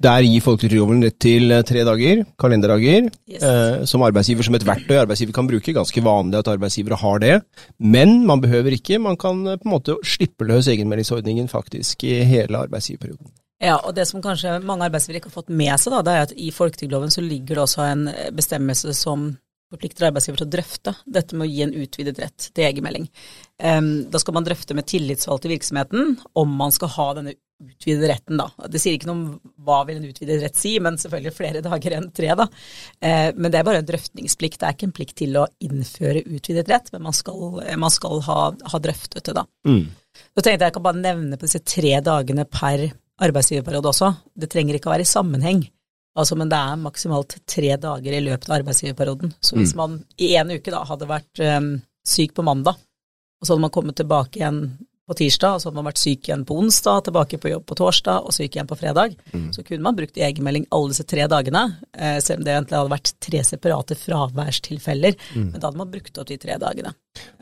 Der 0.00 0.22
gir 0.24 0.40
folketrygdloven 0.40 1.02
rett 1.04 1.18
til 1.20 1.52
eh, 1.52 1.62
tre 1.68 1.82
dager, 1.84 2.22
kalenderdager, 2.40 3.10
Yes. 3.28 3.42
eh, 3.44 3.82
som 3.84 4.00
arbeidsgiver 4.06 4.46
som 4.46 4.56
et 4.56 4.64
verktøy 4.64 4.96
arbeidsgiver 5.02 5.34
kan 5.36 5.48
bruke. 5.50 5.74
Ganske 5.76 6.00
vanlig 6.04 6.38
at 6.40 6.48
arbeidsgivere 6.48 6.96
har 7.02 7.20
det, 7.20 7.34
men 7.78 8.24
man 8.26 8.40
behøver 8.40 8.72
ikke. 8.78 8.98
Man 8.98 9.18
kan 9.20 9.42
eh, 9.46 9.58
på 9.60 9.68
en 9.68 9.74
måte 9.74 9.98
slippe 10.08 10.48
løs 10.48 10.70
egenmeldingsordningen 10.72 11.52
faktisk 11.52 12.04
i 12.08 12.22
hele 12.24 12.62
arbeidsgiverperioden. 12.64 13.28
Ja, 13.60 13.76
og 13.84 13.92
det 13.94 14.06
som 14.08 14.22
kanskje 14.24 14.56
mange 14.64 14.86
arbeidsgivere 14.88 15.20
ikke 15.20 15.28
har 15.28 15.36
fått 15.42 15.52
med 15.52 15.76
seg, 15.76 15.92
da, 15.92 16.00
det 16.06 16.16
er 16.16 16.26
at 16.30 16.32
i 16.32 16.48
folketrygdloven 16.56 17.12
så 17.12 17.20
ligger 17.20 17.58
det 17.60 17.64
også 17.66 17.84
en 17.90 18.06
bestemmelse 18.32 18.94
som 18.96 19.34
forplikter 19.70 20.08
arbeidsgiver 20.08 20.40
til 20.40 20.48
å 20.48 20.52
drøfte 20.56 20.94
dette 21.06 21.36
med 21.36 21.44
å 21.46 21.50
gi 21.52 21.60
en 21.66 21.76
utvidet 21.76 22.16
rett 22.24 22.48
til 22.56 22.64
egenmelding. 22.66 23.04
Em, 23.62 23.90
da 24.10 24.18
skal 24.18 24.34
man 24.34 24.48
drøfte 24.48 24.74
med 24.74 24.88
tillitsvalgte 24.90 25.46
i 25.50 25.52
virksomheten 25.52 26.16
om 26.40 26.56
man 26.58 26.72
skal 26.74 26.90
ha 26.96 27.06
denne 27.20 27.36
utvidede 27.60 28.10
retten, 28.10 28.40
da. 28.40 28.48
Det 28.70 28.80
sier 28.80 28.96
ikke 28.96 29.10
noe 29.10 29.18
om 29.18 29.52
hva 29.66 29.82
vil 29.88 30.00
en 30.00 30.08
utvidet 30.08 30.40
rett 30.42 30.58
si, 30.58 30.74
men 30.82 30.98
selvfølgelig 31.00 31.34
flere 31.36 31.62
dager 31.64 31.96
enn 31.96 32.08
tre, 32.16 32.30
da. 32.38 32.46
Eh, 33.04 33.30
men 33.36 33.52
det 33.52 33.60
er 33.60 33.66
bare 33.68 33.82
en 33.82 33.88
drøftningsplikt, 33.88 34.60
det 34.60 34.68
er 34.68 34.76
ikke 34.76 34.88
en 34.88 34.96
plikt 34.96 35.16
til 35.20 35.36
å 35.40 35.46
innføre 35.66 36.24
utvidet 36.26 36.68
rett, 36.72 36.90
men 36.94 37.04
man 37.08 37.16
skal, 37.16 37.60
man 37.80 37.92
skal 37.94 38.22
ha, 38.28 38.38
ha 38.72 38.82
drøftet 38.82 39.28
det, 39.28 39.36
da. 39.36 39.46
Så 40.20 40.42
tenkte 40.42 40.56
jeg 40.56 40.68
jeg 40.68 40.76
kan 40.78 40.86
bare 40.86 41.02
nevne 41.02 41.38
på 41.38 41.46
disse 41.46 41.62
tre 41.64 41.92
dagene 42.04 42.46
per 42.50 42.88
arbeidsgiverperiode 43.20 43.92
også. 43.92 44.10
Det 44.34 44.48
trenger 44.50 44.76
ikke 44.76 44.90
å 44.90 44.94
være 44.94 45.06
i 45.06 45.10
sammenheng. 45.10 45.64
Altså, 46.18 46.36
men 46.38 46.50
det 46.50 46.58
er 46.58 46.80
maksimalt 46.80 47.36
tre 47.48 47.74
dager 47.80 48.16
i 48.16 48.22
løpet 48.24 48.48
av 48.48 48.58
arbeidsgiverperioden. 48.58 49.34
Så 49.40 49.56
hvis 49.58 49.76
man 49.78 50.00
i 50.18 50.32
en 50.40 50.50
uke 50.50 50.72
da 50.72 50.82
hadde 50.88 51.08
vært 51.08 51.42
um, 51.44 51.74
syk 52.06 52.34
på 52.36 52.44
mandag, 52.46 52.80
og 53.40 53.46
så 53.46 53.54
hadde 53.54 53.64
man 53.64 53.74
kommet 53.74 53.96
tilbake 54.00 54.40
igjen 54.40 54.64
på 55.10 55.16
tirsdag, 55.18 55.56
og 55.56 55.62
så 55.62 55.68
hadde 55.68 55.80
man 55.80 55.88
vært 55.90 56.00
syk 56.00 56.28
igjen 56.28 56.46
på 56.46 56.56
onsdag, 56.62 57.04
tilbake 57.08 57.40
på 57.42 57.50
jobb 57.50 57.66
på 57.66 57.76
torsdag 57.80 58.26
og 58.26 58.34
syk 58.36 58.56
igjen 58.56 58.70
på 58.70 58.78
fredag, 58.78 59.16
så 59.56 59.64
kunne 59.66 59.84
man 59.86 59.98
brukt 59.98 60.20
egenmelding 60.20 60.68
alle 60.70 60.92
disse 60.92 61.06
tre 61.10 61.26
dagene, 61.30 61.64
eh, 61.98 62.18
selv 62.22 62.40
om 62.40 62.46
det 62.46 62.54
egentlig 62.54 62.78
hadde 62.78 62.94
vært 62.94 63.12
tre 63.26 63.42
separate 63.46 63.98
fraværstilfeller, 63.98 65.18
men 65.50 65.58
da 65.58 65.66
hadde 65.66 65.82
man 65.82 65.90
brukt 65.90 66.20
opp 66.20 66.30
de 66.30 66.38
tre 66.40 66.58
dagene. 66.62 66.94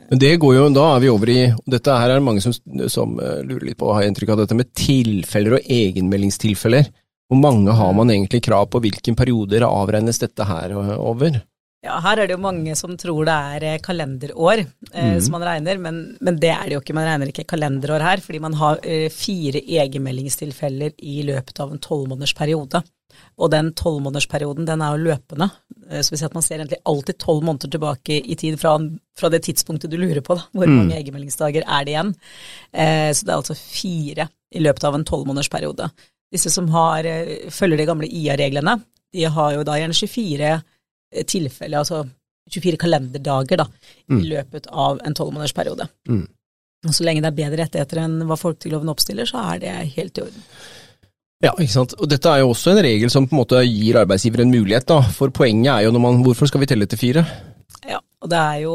Men 0.09 0.21
det 0.23 0.31
går 0.41 0.55
jo, 0.55 0.63
da 0.73 0.87
er 0.95 1.03
vi 1.03 1.11
over 1.13 1.29
i 1.29 1.41
Dette 1.69 1.93
her 1.93 2.09
er 2.09 2.17
det 2.17 2.25
mange 2.25 2.41
som, 2.41 2.55
som 2.89 3.19
eh, 3.21 3.43
lurer 3.45 3.67
litt 3.69 3.77
på, 3.77 3.91
har 3.93 4.07
inntrykk 4.07 4.33
av 4.33 4.41
dette 4.41 4.57
med 4.57 4.73
tilfeller 4.73 5.59
og 5.59 5.69
egenmeldingstilfeller. 5.69 6.89
Hvor 7.29 7.37
mange 7.37 7.75
har 7.77 7.93
man 7.93 8.09
egentlig 8.09 8.41
krav 8.47 8.71
på, 8.73 8.81
hvilken 8.81 9.17
perioder 9.17 9.67
avregnes 9.67 10.17
dette 10.17 10.47
her 10.49 10.73
over? 10.97 11.37
Ja, 11.85 11.95
her 12.03 12.19
er 12.19 12.27
det 12.27 12.35
jo 12.35 12.43
mange 12.43 12.73
som 12.75 12.97
tror 12.99 13.23
det 13.27 13.33
er 13.53 13.65
eh, 13.69 13.79
kalenderår 13.79 14.65
eh, 14.65 15.17
som 15.23 15.37
man 15.37 15.45
regner, 15.47 15.79
men, 15.79 16.01
men 16.19 16.39
det 16.41 16.51
er 16.51 16.65
det 16.67 16.75
jo 16.75 16.81
ikke. 16.83 16.95
Man 16.97 17.07
regner 17.07 17.31
ikke 17.31 17.47
kalenderår 17.47 18.03
her, 18.03 18.23
fordi 18.25 18.41
man 18.43 18.57
har 18.59 18.81
eh, 18.83 19.07
fire 19.13 19.61
egenmeldingstilfeller 19.63 20.97
i 20.99 21.21
løpet 21.29 21.61
av 21.63 21.71
en 21.71 21.79
tolvmånedersperiode. 21.85 22.83
Og 23.39 23.51
den 23.53 23.71
tolvmånedersperioden, 23.79 24.67
den 24.67 24.83
er 24.83 24.95
jo 24.95 25.07
løpende. 25.07 25.49
Eh, 25.89 26.01
så 26.03 26.13
vi 26.13 26.19
ser 26.19 26.29
at 26.29 26.35
man 26.37 26.45
ser 26.45 26.59
egentlig 26.59 26.81
alltid 26.89 27.19
tolv 27.21 27.45
måneder 27.47 27.71
tilbake 27.71 28.19
i 28.19 28.37
tid 28.39 28.59
fra, 28.61 28.75
fra 29.19 29.31
det 29.33 29.43
tidspunktet 29.47 29.91
du 29.91 29.97
lurer 29.99 30.21
på, 30.25 30.35
da. 30.35 30.45
Hvor 30.51 30.71
mange 30.71 30.97
egenmeldingsdager 30.97 31.63
er 31.65 31.87
det 31.87 31.95
igjen? 31.95 32.13
Eh, 32.73 33.09
så 33.13 33.25
det 33.25 33.33
er 33.33 33.37
altså 33.37 33.57
fire 33.59 34.27
i 34.55 34.63
løpet 34.63 34.87
av 34.87 34.97
en 34.97 35.07
tolvmånedersperiode. 35.07 35.89
Disse 36.33 36.51
som 36.53 36.67
har, 36.75 37.07
eh, 37.07 37.47
følger 37.53 37.79
de 37.79 37.87
gamle 37.89 38.09
IA-reglene, 38.09 38.79
de 39.13 39.23
har 39.25 39.55
jo 39.55 39.63
da 39.65 39.79
gjerne 39.79 39.95
24 39.97 40.51
tilfeller, 41.27 41.81
altså 41.81 42.03
24 42.49 42.79
kalenderdager 42.81 43.61
da, 43.61 43.65
i 44.09 44.25
løpet 44.25 44.67
av 44.71 44.99
en 45.05 45.15
tolvmånedersperiode. 45.17 45.87
Og 46.87 46.95
så 46.95 47.05
lenge 47.05 47.23
det 47.23 47.31
er 47.31 47.39
bedre 47.41 47.63
rettigheter 47.65 48.03
enn 48.05 48.21
hva 48.27 48.37
folketrygdloven 48.39 48.91
oppstiller, 48.93 49.27
så 49.27 49.41
er 49.51 49.63
det 49.63 49.73
helt 49.97 50.17
i 50.17 50.23
orden. 50.23 50.45
Ja, 51.43 51.53
ikke 51.55 51.71
sant. 51.71 51.93
Og 51.99 52.09
dette 52.11 52.31
er 52.31 52.41
jo 52.41 52.49
også 52.51 52.73
en 52.73 52.81
regel 52.83 53.11
som 53.11 53.27
på 53.27 53.35
en 53.35 53.41
måte 53.41 53.61
gir 53.63 53.99
arbeidsgiver 54.01 54.43
en 54.43 54.51
mulighet, 54.51 54.87
da. 54.91 54.99
For 55.15 55.31
poenget 55.31 55.71
er 55.71 55.85
jo 55.85 55.93
når 55.95 56.03
man 56.03 56.23
Hvorfor 56.25 56.49
skal 56.51 56.63
vi 56.63 56.67
telle 56.71 56.87
til 56.89 56.99
fire? 56.99 57.23
Ja, 57.87 58.01
og 58.19 58.31
det 58.31 58.39
er 58.39 58.57
jo 58.65 58.73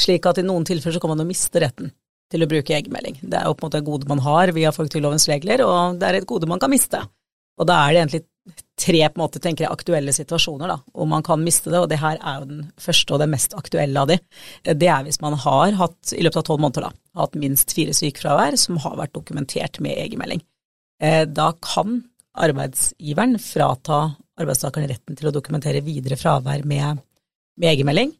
slik 0.00 0.28
at 0.28 0.40
i 0.40 0.46
noen 0.46 0.64
tilfeller 0.68 0.96
så 0.96 1.02
kan 1.02 1.12
man 1.12 1.20
jo 1.20 1.28
miste 1.28 1.60
retten 1.60 1.92
til 2.32 2.44
å 2.44 2.48
bruke 2.48 2.72
egenmelding. 2.72 3.18
Det 3.20 3.36
er 3.36 3.48
jo 3.48 3.56
på 3.56 3.66
en 3.66 3.68
måte 3.68 3.82
et 3.82 3.88
gode 3.88 4.08
man 4.08 4.22
har 4.24 4.54
via 4.56 4.72
folketrygdlovens 4.72 5.28
regler, 5.28 5.64
og 5.66 6.00
det 6.00 6.08
er 6.08 6.20
et 6.22 6.28
gode 6.28 6.48
man 6.48 6.62
kan 6.62 6.72
miste. 6.72 7.02
Og 7.60 7.68
da 7.68 7.82
er 7.82 7.92
det 7.92 8.00
egentlig 8.00 8.22
tre 8.82 9.00
på 9.06 9.18
en 9.18 9.22
måte, 9.22 9.40
tenker 9.42 9.66
jeg, 9.66 9.72
aktuelle 9.72 10.14
situasjoner 10.14 10.70
da, 10.72 10.78
hvor 10.92 11.08
man 11.10 11.24
kan 11.26 11.42
miste 11.44 11.70
det, 11.70 11.80
og 11.80 11.88
det 11.90 12.00
her 12.02 12.18
er 12.18 12.40
jo 12.40 12.48
den 12.50 12.64
første 12.82 13.14
og 13.14 13.22
den 13.22 13.32
mest 13.34 13.54
aktuelle 13.58 14.02
av 14.02 14.10
de. 14.10 14.18
Det 14.66 14.88
er 14.90 15.04
hvis 15.06 15.20
man 15.22 15.36
har 15.38 15.76
hatt, 15.78 16.14
i 16.16 16.24
løpet 16.24 16.42
av 16.42 16.46
tolv 16.48 16.64
måneder, 16.64 16.88
da, 16.88 17.22
hatt 17.22 17.38
minst 17.38 17.74
fire 17.76 17.94
sykefravær 17.96 18.58
som 18.60 18.80
har 18.82 18.98
vært 18.98 19.14
dokumentert 19.18 19.80
med 19.84 19.98
egenmelding. 20.02 20.42
Eh, 21.02 21.24
Da 21.30 21.52
kan 21.62 22.02
arbeidsgiveren 22.32 23.38
frata 23.42 24.02
arbeidstakeren 24.40 24.88
retten 24.88 25.18
til 25.18 25.28
å 25.28 25.34
dokumentere 25.34 25.82
videre 25.84 26.16
fravær 26.16 26.64
med, 26.64 27.02
med 27.60 27.74
egenmelding. 27.74 28.14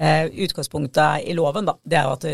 Eh, 0.00 0.26
Utgangspunktet 0.44 1.24
i 1.28 1.36
loven 1.36 1.68
da, 1.70 1.78
det 1.84 1.98
er 1.98 2.08
jo 2.08 2.16
at 2.18 2.26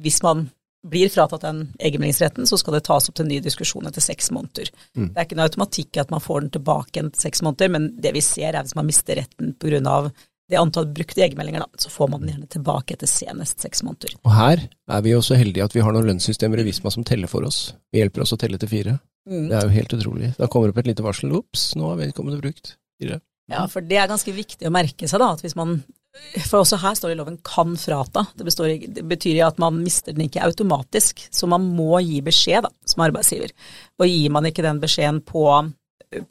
hvis 0.00 0.22
man 0.24 0.48
blir 0.86 1.10
fratatt 1.12 1.44
den 1.44 1.62
egenmeldingsretten, 1.78 2.46
så 2.48 2.56
skal 2.58 2.76
det 2.76 2.84
tas 2.86 3.08
opp 3.10 3.16
til 3.16 3.26
en 3.26 3.32
ny 3.34 3.40
diskusjon 3.44 3.86
etter 3.88 4.04
seks 4.04 4.30
måneder. 4.32 4.70
Det 4.96 5.12
er 5.12 5.26
ikke 5.26 5.36
noe 5.36 5.48
automatikk 5.50 6.00
at 6.00 6.12
man 6.12 6.24
får 6.24 6.46
den 6.46 6.54
tilbake 6.56 6.94
igjen 6.94 7.10
etter 7.10 7.26
seks 7.26 7.42
måneder, 7.44 7.72
men 7.74 7.90
det 8.00 8.14
vi 8.16 8.24
ser 8.24 8.54
er 8.54 8.64
hvis 8.64 8.76
man 8.78 8.88
mister 8.88 9.20
retten 9.20 9.52
pga. 9.60 10.10
det 10.50 10.58
antall 10.58 10.88
brukte 10.90 11.22
egenmeldinger, 11.22 11.60
da, 11.60 11.68
så 11.78 11.92
får 11.92 12.08
man 12.10 12.24
den 12.24 12.32
gjerne 12.32 12.50
tilbake 12.56 12.96
etter 12.96 13.06
senest 13.06 13.60
seks 13.60 13.84
måneder. 13.86 14.16
Og 14.24 14.32
her 14.34 14.64
er 14.66 15.04
vi 15.04 15.12
jo 15.12 15.20
så 15.22 15.36
heldige 15.38 15.68
at 15.68 15.76
vi 15.76 15.84
har 15.84 15.92
noen 15.92 16.08
lønnssystemer 16.08 16.62
i 16.62 16.66
Visma 16.66 16.90
som 16.90 17.04
teller 17.04 17.30
for 17.30 17.46
oss. 17.46 17.74
Vi 17.92 18.00
hjelper 18.00 18.24
oss 18.24 18.34
å 18.34 18.40
telle 18.40 18.58
til 18.58 18.72
fire. 18.72 18.98
Det 19.30 19.54
er 19.54 19.68
jo 19.68 19.74
helt 19.76 19.92
utrolig. 19.94 20.32
Da 20.38 20.48
kommer 20.48 20.68
det 20.68 20.74
opp 20.74 20.82
et 20.82 20.90
lite 20.90 21.04
varsel. 21.04 21.32
Ops, 21.36 21.74
nå 21.78 21.92
har 21.92 22.00
vedkommende 22.00 22.40
brukt 22.40 22.74
fire. 22.98 23.20
Ja, 23.50 23.66
for 23.70 23.84
det 23.84 23.98
er 23.98 24.10
ganske 24.10 24.32
viktig 24.32 24.66
å 24.66 24.72
merke 24.72 25.08
seg, 25.10 25.20
da, 25.22 25.32
at 25.34 25.42
hvis 25.44 25.56
man 25.58 25.80
For 26.46 26.60
også 26.60 26.78
her 26.78 26.94
står 26.94 27.10
det 27.10 27.16
i 27.16 27.18
loven 27.18 27.38
'kan 27.42 27.74
frata'. 27.80 28.26
Det, 28.36 28.44
består, 28.44 28.70
det 28.94 29.02
betyr 29.08 29.42
at 29.46 29.58
man 29.58 29.82
mister 29.82 30.12
den 30.12 30.28
ikke 30.28 30.44
automatisk, 30.44 31.26
så 31.30 31.46
man 31.46 31.64
må 31.74 31.98
gi 32.06 32.20
beskjed 32.22 32.62
da, 32.66 32.70
som 32.86 33.04
arbeidsgiver. 33.06 33.50
Og 33.98 34.06
gir 34.06 34.30
man 34.30 34.46
ikke 34.46 34.62
den 34.62 34.80
beskjeden 34.80 35.20
på, 35.26 35.44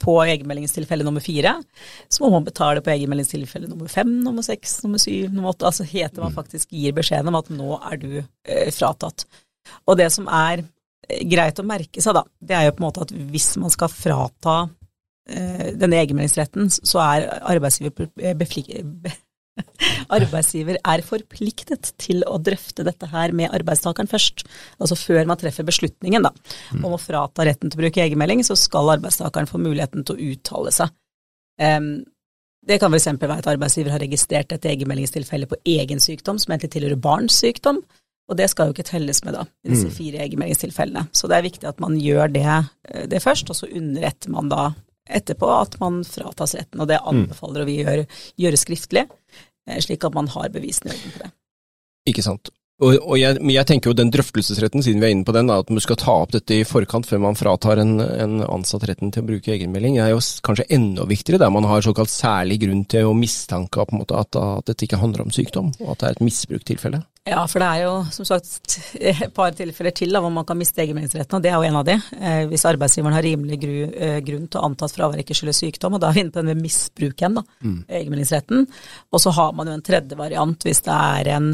på 0.00 0.16
egenmeldingstilfelle 0.24 1.04
nummer 1.04 1.20
fire, 1.20 1.54
så 2.08 2.24
må 2.24 2.30
man 2.30 2.48
betale 2.48 2.80
på 2.80 2.92
egenmeldingstilfelle 2.94 3.68
nummer 3.68 3.88
fem, 3.88 4.08
nummer 4.24 4.42
seks, 4.42 4.82
nummer 4.84 4.98
syv, 4.98 5.30
nummer 5.30 5.52
åtte. 5.52 5.68
Altså 5.68 5.84
heter 5.84 6.22
man 6.22 6.36
faktisk 6.36 6.72
gir 6.72 6.96
beskjeden 6.96 7.28
om 7.28 7.40
at 7.40 7.52
nå 7.52 7.78
er 7.92 8.00
du 8.00 8.10
eh, 8.20 8.70
fratatt. 8.72 9.26
Og 9.86 9.98
det 10.00 10.10
som 10.12 10.28
er 10.32 10.64
greit 11.28 11.58
å 11.60 11.66
merke 11.66 12.02
seg, 12.02 12.16
da, 12.16 12.24
det 12.40 12.56
er 12.56 12.68
jo 12.68 12.76
på 12.76 12.82
en 12.82 12.88
måte 12.88 13.04
at 13.04 13.12
hvis 13.12 13.52
man 13.60 13.72
skal 13.72 13.92
frata 13.92 14.56
eh, 15.28 15.72
denne 15.76 15.98
egenmeldingsretten, 16.00 16.70
så 16.70 17.02
er 17.04 17.28
arbeidsgiver, 17.52 18.08
arbeidsgiver 20.16 20.78
er 20.78 21.02
forpliktet 21.06 21.92
til 22.00 22.22
å 22.28 22.38
drøfte 22.42 22.84
dette 22.86 23.08
her 23.10 23.34
med 23.36 23.52
arbeidstakeren 23.56 24.10
først. 24.10 24.44
Altså 24.78 24.98
før 24.98 25.26
man 25.28 25.40
treffer 25.40 25.66
beslutningen 25.66 26.26
da, 26.26 26.32
om 26.80 26.94
å 26.94 27.00
frata 27.00 27.46
retten 27.48 27.70
til 27.70 27.78
å 27.78 27.84
bruke 27.84 28.04
egenmelding, 28.04 28.44
så 28.46 28.56
skal 28.58 28.94
arbeidstakeren 28.96 29.50
få 29.50 29.60
muligheten 29.62 30.06
til 30.06 30.16
å 30.16 30.32
uttale 30.34 30.74
seg. 30.74 30.94
Um, 31.60 31.92
det 32.66 32.76
kan 32.80 32.92
f.eks. 32.92 33.08
være 33.20 33.40
at 33.40 33.48
arbeidsgiver 33.48 33.94
har 33.94 34.02
registrert 34.02 34.52
et 34.52 34.68
egenmeldingstilfelle 34.68 35.48
på 35.48 35.58
egen 35.78 36.02
sykdom 36.02 36.38
som 36.40 36.52
egentlig 36.52 36.74
tilhører 36.74 37.00
barns 37.00 37.38
sykdom, 37.40 37.80
og 38.30 38.38
det 38.38 38.46
skal 38.52 38.68
jo 38.68 38.76
ikke 38.76 38.86
telles 38.86 39.24
med 39.26 39.34
da, 39.34 39.46
i 39.64 39.72
disse 39.72 39.88
mm. 39.88 39.94
fire 39.96 40.20
egenmeldingstilfellene. 40.26 41.08
Så 41.16 41.30
det 41.30 41.38
er 41.38 41.46
viktig 41.48 41.66
at 41.66 41.80
man 41.82 41.96
gjør 41.98 42.30
det, 42.30 42.46
eh, 42.92 43.08
det 43.10 43.22
først, 43.24 43.50
og 43.50 43.58
så 43.58 43.66
underretter 43.66 44.30
man 44.34 44.52
da 44.52 44.68
etterpå 45.08 45.48
at 45.54 45.76
man 45.80 46.02
fratas 46.06 46.54
retten. 46.58 46.80
Og 46.82 46.88
det 46.90 47.00
mm. 47.00 47.08
anbefaler 47.12 47.68
vi 47.68 47.80
gjøre, 47.80 48.06
gjøre 48.40 48.60
skriftlig, 48.60 49.06
eh, 49.68 49.80
slik 49.82 50.06
at 50.06 50.16
man 50.16 50.30
har 50.34 50.50
bevisene 50.54 50.92
i 50.92 50.96
orden 50.98 51.16
på 51.16 51.22
det. 51.24 51.30
Ikke 52.10 52.24
sant. 52.24 52.52
Og, 52.80 52.96
og 52.96 53.16
jeg, 53.20 53.36
men 53.42 53.52
jeg 53.52 53.68
tenker 53.68 53.90
jo 53.90 53.96
den 53.96 54.10
drøftelsesretten, 54.12 54.82
siden 54.84 55.02
vi 55.02 55.10
er 55.10 55.14
inne 55.14 55.26
på 55.28 55.34
den, 55.36 55.50
er 55.52 55.60
at 55.60 55.70
man 55.72 55.84
skal 55.84 55.98
ta 56.00 56.14
opp 56.22 56.32
dette 56.32 56.56
i 56.56 56.66
forkant 56.66 57.08
før 57.08 57.20
man 57.26 57.36
fratar 57.36 57.82
en, 57.82 57.98
en 58.00 58.40
ansatt 58.46 58.86
retten 58.88 59.12
til 59.12 59.24
å 59.24 59.28
bruke 59.28 59.52
egenmelding, 59.52 59.98
er 60.00 60.14
jo 60.14 60.22
kanskje 60.46 60.68
enda 60.72 61.04
viktigere 61.08 61.42
der 61.44 61.52
man 61.52 61.68
har 61.68 61.84
såkalt 61.84 62.12
særlig 62.12 62.62
grunn 62.64 62.86
til 62.88 63.10
å 63.10 63.16
mistanke 63.16 63.84
på 63.84 63.96
en 63.96 64.02
måte 64.02 64.16
at, 64.16 64.36
at 64.40 64.72
dette 64.72 64.88
ikke 64.88 65.00
handler 65.02 65.26
om 65.26 65.34
sykdom, 65.34 65.74
og 65.82 65.92
at 65.92 66.00
det 66.00 66.08
er 66.08 66.16
et 66.16 66.24
misbrukstilfelle. 66.24 67.04
Ja, 67.28 67.42
for 67.44 67.60
det 67.60 67.68
er 67.68 67.82
jo 67.84 67.92
som 68.16 68.24
sagt 68.24 68.78
et 69.12 69.26
par 69.36 69.52
tilfeller 69.56 69.92
til 69.92 70.16
da, 70.16 70.24
hvor 70.24 70.32
man 70.32 70.48
kan 70.48 70.56
miste 70.58 70.80
egenmeldingsretten, 70.80 71.36
og 71.36 71.44
det 71.44 71.52
er 71.52 71.60
jo 71.60 71.68
en 71.68 71.80
av 71.82 71.86
de. 71.86 72.00
Eh, 72.16 72.42
hvis 72.48 72.64
arbeidsgiveren 72.70 73.18
har 73.18 73.26
rimelig 73.28 73.60
gru, 73.60 73.74
eh, 73.92 74.18
grunn 74.24 74.48
til 74.48 74.60
å 74.60 74.66
anta 74.70 74.88
at 74.88 74.96
fraværet 74.96 75.26
ikke 75.26 75.36
skyldes 75.36 75.60
sykdom, 75.66 75.98
og 75.98 76.00
da 76.00 76.08
er 76.08 76.16
vi 76.16 76.24
inne 76.24 76.32
på 76.32 76.40
den 76.40 76.54
med 76.54 76.64
misbruk 76.64 77.20
igjen, 77.20 77.36
da, 77.36 77.44
mm. 77.60 77.80
egenmeldingsretten. 78.00 78.64
Og 79.12 79.20
så 79.20 79.36
har 79.36 79.52
man 79.58 79.68
jo 79.68 79.76
en 79.76 79.84
tredje 79.84 80.16
variant 80.16 80.64
hvis 80.64 80.80
det 80.88 80.96
er 80.96 81.36
en 81.36 81.52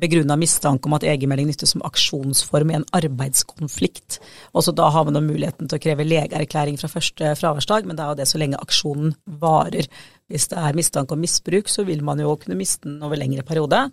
begrunna 0.00 0.36
mistanke 0.40 0.88
om 0.88 0.96
at 0.96 1.04
egenmelding 1.06 1.50
nyttes 1.50 1.74
som 1.74 1.84
aksjonsform 1.86 2.72
i 2.72 2.78
en 2.78 2.86
arbeidskonflikt. 2.96 4.18
Også 4.56 4.74
da 4.76 4.88
har 4.94 5.06
man 5.08 5.20
muligheten 5.26 5.68
til 5.68 5.78
å 5.78 5.82
kreve 5.82 6.06
legeerklæring 6.06 6.78
fra 6.80 6.90
første 6.90 7.34
fraværsdag, 7.38 7.86
men 7.86 7.98
det 7.98 8.04
er 8.04 8.12
jo 8.12 8.20
det 8.22 8.28
så 8.30 8.40
lenge 8.40 8.60
aksjonen 8.62 9.14
varer. 9.42 9.88
Hvis 10.32 10.48
det 10.48 10.58
er 10.62 10.76
mistanke 10.78 11.12
om 11.12 11.20
misbruk, 11.20 11.68
så 11.68 11.84
vil 11.84 12.00
man 12.06 12.22
jo 12.22 12.32
kunne 12.40 12.56
miste 12.56 12.88
den 12.88 13.02
over 13.04 13.20
lengre 13.20 13.44
periode. 13.44 13.84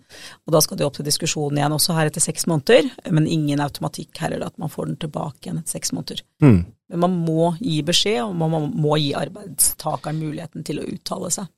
Og 0.46 0.54
da 0.54 0.64
skal 0.64 0.80
det 0.80 0.88
opp 0.88 0.96
til 0.96 1.08
diskusjon 1.08 1.58
igjen, 1.58 1.76
også 1.76 1.96
her 1.98 2.08
etter 2.08 2.24
seks 2.24 2.48
måneder, 2.48 2.88
men 3.12 3.28
ingen 3.28 3.60
automatikk 3.60 4.22
heller 4.24 4.46
at 4.46 4.56
man 4.60 4.72
får 4.72 4.88
den 4.88 5.00
tilbake 5.04 5.44
igjen 5.44 5.60
etter 5.60 5.76
seks 5.76 5.92
måneder. 5.96 6.24
Mm. 6.40 6.60
Men 6.90 7.04
man 7.04 7.16
må 7.28 7.52
gi 7.60 7.80
beskjed, 7.86 8.22
og 8.24 8.36
man 8.40 8.70
må 8.72 8.96
gi 8.98 9.12
arbeidstakeren 9.18 10.18
muligheten 10.22 10.64
til 10.66 10.80
å 10.80 10.88
uttale 10.88 11.30
seg. 11.34 11.50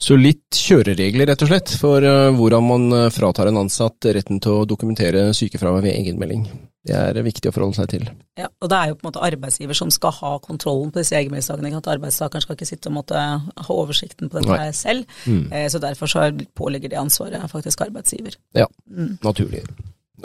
Så 0.00 0.16
litt 0.16 0.56
kjøreregler, 0.56 1.28
rett 1.28 1.42
og 1.44 1.50
slett, 1.50 1.74
for 1.76 2.00
uh, 2.00 2.30
hvordan 2.32 2.64
man 2.64 2.88
uh, 2.94 3.06
fratar 3.12 3.50
en 3.50 3.60
ansatt 3.60 4.08
retten 4.16 4.40
til 4.40 4.62
å 4.62 4.66
dokumentere 4.68 5.28
sykefravær 5.36 5.84
ved 5.84 5.98
egenmelding. 5.98 6.46
Det 6.80 6.96
er 6.96 7.18
viktig 7.20 7.50
å 7.50 7.52
forholde 7.52 7.76
seg 7.76 7.90
til. 7.92 8.06
Ja, 8.40 8.46
og 8.48 8.70
det 8.72 8.78
er 8.78 8.88
jo 8.88 8.96
på 8.96 9.04
en 9.04 9.10
måte 9.10 9.24
arbeidsgiver 9.26 9.76
som 9.76 9.90
skal 9.92 10.14
ha 10.16 10.30
kontrollen 10.40 10.88
på 10.94 11.02
disse 11.02 11.18
egenmeldingssakene. 11.18 11.74
At 11.76 11.90
arbeidstakeren 11.92 12.44
skal 12.46 12.56
ikke 12.56 12.68
sitte 12.70 12.88
og 12.88 12.96
måtte 12.96 13.20
ha 13.20 13.76
oversikten 13.76 14.32
på 14.32 14.40
dette 14.40 14.56
Nei. 14.56 14.72
selv. 14.76 15.04
Mm. 15.28 15.44
Eh, 15.52 15.66
så 15.68 15.82
derfor 15.82 16.08
så 16.08 16.30
påligger 16.56 16.94
det 16.94 17.00
ansvaret 17.02 17.44
faktisk 17.52 17.84
arbeidsgiver. 17.84 18.38
Ja, 18.56 18.64
mm. 18.88 19.18
naturlig. 19.26 19.66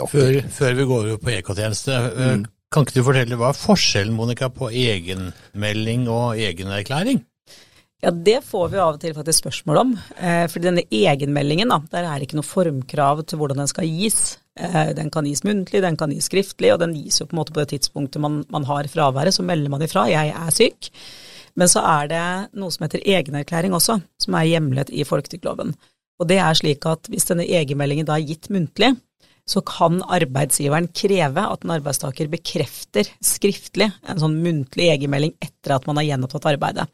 Før, 0.00 0.40
før, 0.52 0.74
vi 0.80 0.88
går 0.88 1.10
over 1.10 1.20
på 1.20 1.32
EK-tjeneste, 1.36 1.92
eh, 1.92 2.32
mm. 2.40 2.48
kan 2.72 2.88
ikke 2.88 2.96
du 2.96 3.04
fortelle 3.04 3.40
hva 3.40 3.52
er 3.52 3.60
forskjellen 3.60 4.16
Monica, 4.16 4.48
på 4.48 4.72
egenmelding 4.72 6.08
og 6.08 6.40
egenerklæring? 6.40 7.20
Ja, 8.06 8.12
det 8.14 8.44
får 8.46 8.68
vi 8.70 8.78
av 8.78 8.94
og 8.94 9.00
til 9.02 9.14
faktisk 9.16 9.40
spørsmål 9.42 9.78
om. 9.80 9.88
Eh, 10.14 10.44
fordi 10.46 10.68
denne 10.68 10.84
egenmeldingen, 10.94 11.72
da, 11.72 11.80
der 11.90 12.04
er 12.06 12.20
det 12.20 12.28
ikke 12.28 12.36
noe 12.38 12.46
formkrav 12.46 13.24
til 13.26 13.40
hvordan 13.40 13.58
den 13.64 13.70
skal 13.72 13.88
gis. 13.90 14.36
Eh, 14.54 14.92
den 14.94 15.10
kan 15.10 15.26
gis 15.26 15.42
muntlig, 15.42 15.80
den 15.82 15.98
kan 15.98 16.14
gis 16.14 16.28
skriftlig, 16.30 16.70
og 16.70 16.84
den 16.84 16.94
gis 16.94 17.18
jo 17.18 17.26
på 17.26 17.34
en 17.34 17.40
måte 17.40 17.56
på 17.56 17.64
det 17.64 17.72
tidspunktet 17.72 18.22
man, 18.22 18.44
man 18.54 18.68
har 18.68 18.86
fraværet, 18.92 19.34
så 19.34 19.42
melder 19.42 19.74
man 19.74 19.82
ifra 19.82 20.06
'jeg 20.06 20.30
er 20.30 20.54
syk'. 20.54 20.90
Men 21.56 21.66
så 21.66 21.82
er 21.82 22.06
det 22.06 22.54
noe 22.54 22.70
som 22.70 22.84
heter 22.86 23.02
egenerklæring 23.02 23.74
også, 23.74 24.00
som 24.22 24.34
er 24.34 24.52
hjemlet 24.54 24.90
i 24.90 25.02
folketrygdloven. 25.02 25.74
Og 26.20 26.28
det 26.28 26.38
er 26.38 26.54
slik 26.54 26.86
at 26.86 27.10
hvis 27.10 27.26
denne 27.26 27.42
egenmeldingen 27.42 28.06
da 28.06 28.14
er 28.14 28.28
gitt 28.28 28.50
muntlig, 28.50 28.94
så 29.46 29.62
kan 29.62 30.02
arbeidsgiveren 30.02 30.88
kreve 30.94 31.42
at 31.42 31.64
en 31.64 31.70
arbeidstaker 31.70 32.28
bekrefter 32.28 33.06
skriftlig 33.22 33.92
en 34.06 34.18
sånn 34.18 34.42
muntlig 34.42 34.90
egenmelding 34.90 35.34
etter 35.40 35.76
at 35.76 35.86
man 35.86 35.96
har 35.96 36.04
gjenopptatt 36.04 36.48
arbeidet. 36.54 36.86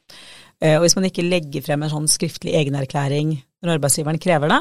Eh, 0.63 0.77
og 0.77 0.85
hvis 0.85 0.95
man 0.99 1.09
ikke 1.09 1.25
legger 1.27 1.65
frem 1.65 1.83
en 1.83 1.91
sånn 1.91 2.11
skriftlig 2.11 2.55
egenerklæring 2.61 3.35
når 3.63 3.77
arbeidsgiveren 3.77 4.21
krever 4.23 4.53
det, 4.53 4.61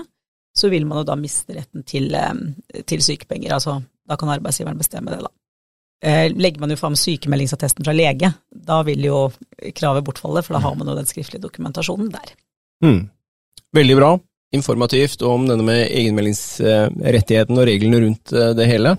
så 0.58 0.72
vil 0.72 0.88
man 0.88 1.02
jo 1.02 1.08
da 1.08 1.16
miste 1.20 1.56
retten 1.56 1.86
til, 1.88 2.10
eh, 2.16 2.82
til 2.90 3.04
sykepenger. 3.06 3.54
Altså 3.54 3.78
da 4.10 4.18
kan 4.18 4.34
arbeidsgiveren 4.34 4.82
bestemme 4.82 5.14
det, 5.14 5.22
da. 5.22 5.32
Eh, 6.02 6.34
legger 6.34 6.64
man 6.64 6.74
jo 6.74 6.80
fram 6.80 6.98
sykemeldingsattesten 6.98 7.86
fra 7.86 7.94
lege, 7.94 8.34
da 8.50 8.82
vil 8.84 9.06
jo 9.06 9.32
kravet 9.78 10.04
bortfalle, 10.04 10.42
for 10.42 10.58
da 10.58 10.64
har 10.64 10.76
man 10.76 10.90
jo 10.90 10.98
den 10.98 11.06
skriftlige 11.06 11.44
dokumentasjonen 11.44 12.10
der. 12.10 12.34
Mm. 12.84 13.10
Veldig 13.78 13.98
bra. 14.00 14.12
Informativt 14.52 15.22
om 15.22 15.46
denne 15.48 15.64
med 15.64 15.86
egenmeldingsrettigheten 15.86 17.62
og 17.62 17.68
reglene 17.70 18.02
rundt 18.02 18.34
det 18.58 18.68
hele. 18.68 18.98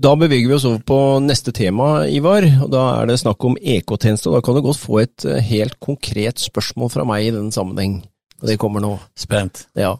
Da 0.00 0.14
beveger 0.16 0.48
vi 0.48 0.54
oss 0.56 0.64
over 0.64 0.80
på 0.86 0.98
neste 1.20 1.52
tema, 1.52 2.06
Ivar. 2.08 2.46
og 2.64 2.70
Da 2.72 2.84
er 3.02 3.10
det 3.10 3.18
snakk 3.20 3.44
om 3.44 3.58
EK-tjeneste. 3.60 4.30
og 4.30 4.38
Da 4.38 4.40
kan 4.46 4.56
du 4.56 4.62
godt 4.64 4.80
få 4.80 5.02
et 5.02 5.24
eh, 5.28 5.42
helt 5.44 5.76
konkret 5.78 6.40
spørsmål 6.40 6.88
fra 6.94 7.04
meg 7.04 7.26
i 7.26 7.34
den 7.34 7.52
sammenheng. 7.52 8.00
Og 8.40 8.48
det 8.48 8.56
kommer 8.58 8.80
nå. 8.80 8.94
Spent. 9.14 9.66
Ja. 9.76 9.98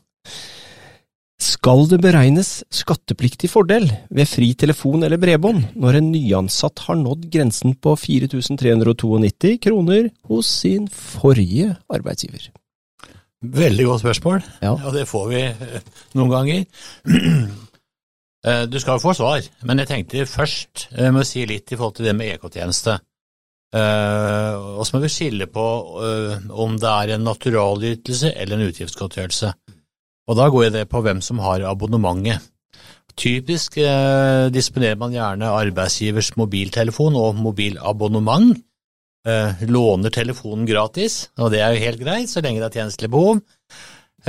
Skal 1.41 1.85
det 1.89 2.01
beregnes 2.01 2.65
skattepliktig 2.73 3.51
fordel 3.53 3.91
ved 4.09 4.29
fri 4.29 4.55
telefon 4.55 5.05
eller 5.05 5.21
bredbånd 5.21 5.77
når 5.77 6.01
en 6.01 6.11
nyansatt 6.13 6.81
har 6.87 6.97
nådd 6.97 7.29
grensen 7.33 7.77
på 7.77 7.93
4392 7.97 9.59
kroner 9.61 10.11
hos 10.29 10.49
sin 10.65 10.89
forrige 10.89 11.77
arbeidsgiver? 11.93 12.49
Veldig 13.41 13.85
godt 13.89 14.05
spørsmål, 14.05 14.45
ja. 14.61 14.77
og 14.77 14.93
det 14.97 15.09
får 15.09 15.29
vi 15.29 15.45
eh, 15.49 15.91
noen 16.17 16.33
ganger. 16.33 16.65
Eh, 18.47 18.63
du 18.73 18.79
skal 18.81 18.97
jo 18.97 19.05
få 19.05 19.15
svar, 19.17 19.45
men 19.69 19.83
jeg 19.83 19.91
tenkte 19.91 20.29
først 20.29 20.87
jeg 20.89 21.11
eh, 21.11 21.13
må 21.13 21.25
si 21.29 21.45
litt 21.49 21.69
i 21.69 21.77
forhold 21.77 21.99
til 21.99 22.09
det 22.09 22.15
med 22.17 22.37
EK-tjeneste. 22.37 22.97
Eh, 23.77 24.55
og 24.81 24.87
så 24.87 24.97
må 24.97 25.03
vi 25.05 25.13
skille 25.13 25.47
på 25.53 25.67
om 26.65 26.79
det 26.81 26.95
er 26.95 27.15
en 27.15 27.29
naturalytelse 27.29 28.33
eller 28.33 28.57
en 28.57 28.71
utgiftsgodtgjørelse. 28.71 29.53
Og 30.31 30.39
da 30.39 30.49
går 30.53 30.73
det 30.73 30.89
på 30.89 31.03
hvem 31.05 31.21
som 31.25 31.43
har 31.45 31.67
abonnementet. 31.69 32.49
Typisk 33.21 33.75
disponerer 34.55 34.97
man 34.97 35.13
gjerne 35.13 35.49
arbeidsgivers 35.53 36.31
mobiltelefon 36.41 37.19
og 37.19 37.35
mobilabonnement. 37.37 38.55
låner 39.69 40.11
telefonen 40.11 40.65
gratis, 40.65 41.29
og 41.37 41.51
det 41.51 41.61
er 41.61 41.75
jo 41.75 41.83
helt 41.83 42.01
greit 42.01 42.31
så 42.31 42.41
lenge 42.41 42.63
det 42.63 42.71
er 42.71 42.79
tjenestelig 42.79 43.11
behov. 43.11 43.43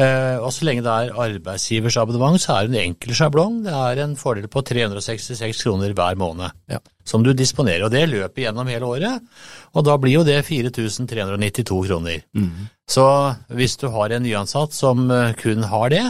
Eh, 0.01 0.37
og 0.41 0.49
så 0.55 0.65
lenge 0.65 0.83
det 0.85 0.91
er 0.91 1.19
arbeidsgivers 1.25 1.97
abonnement, 2.01 2.39
så 2.41 2.55
er 2.55 2.67
det 2.67 2.73
en 2.73 2.91
enkel 2.91 3.13
sjablong. 3.17 3.59
Det 3.65 3.73
er 3.75 4.01
en 4.03 4.15
fordel 4.19 4.47
på 4.51 4.63
366 4.65 5.61
kroner 5.61 5.93
hver 5.97 6.17
måned 6.19 6.55
ja. 6.71 6.79
som 7.07 7.25
du 7.25 7.33
disponerer. 7.37 7.85
Og 7.85 7.93
det 7.93 8.07
løper 8.09 8.47
gjennom 8.47 8.71
hele 8.71 8.87
året, 8.87 9.27
og 9.75 9.85
da 9.87 9.97
blir 10.01 10.19
jo 10.19 10.25
det 10.27 10.39
4392 10.47 11.81
kroner. 11.89 12.25
Mm. 12.33 12.71
Så 12.89 13.05
hvis 13.53 13.77
du 13.81 13.89
har 13.93 14.15
en 14.15 14.25
nyansatt 14.25 14.75
som 14.75 15.05
eh, 15.11 15.35
kun 15.39 15.67
har 15.71 15.93
det, 15.93 16.05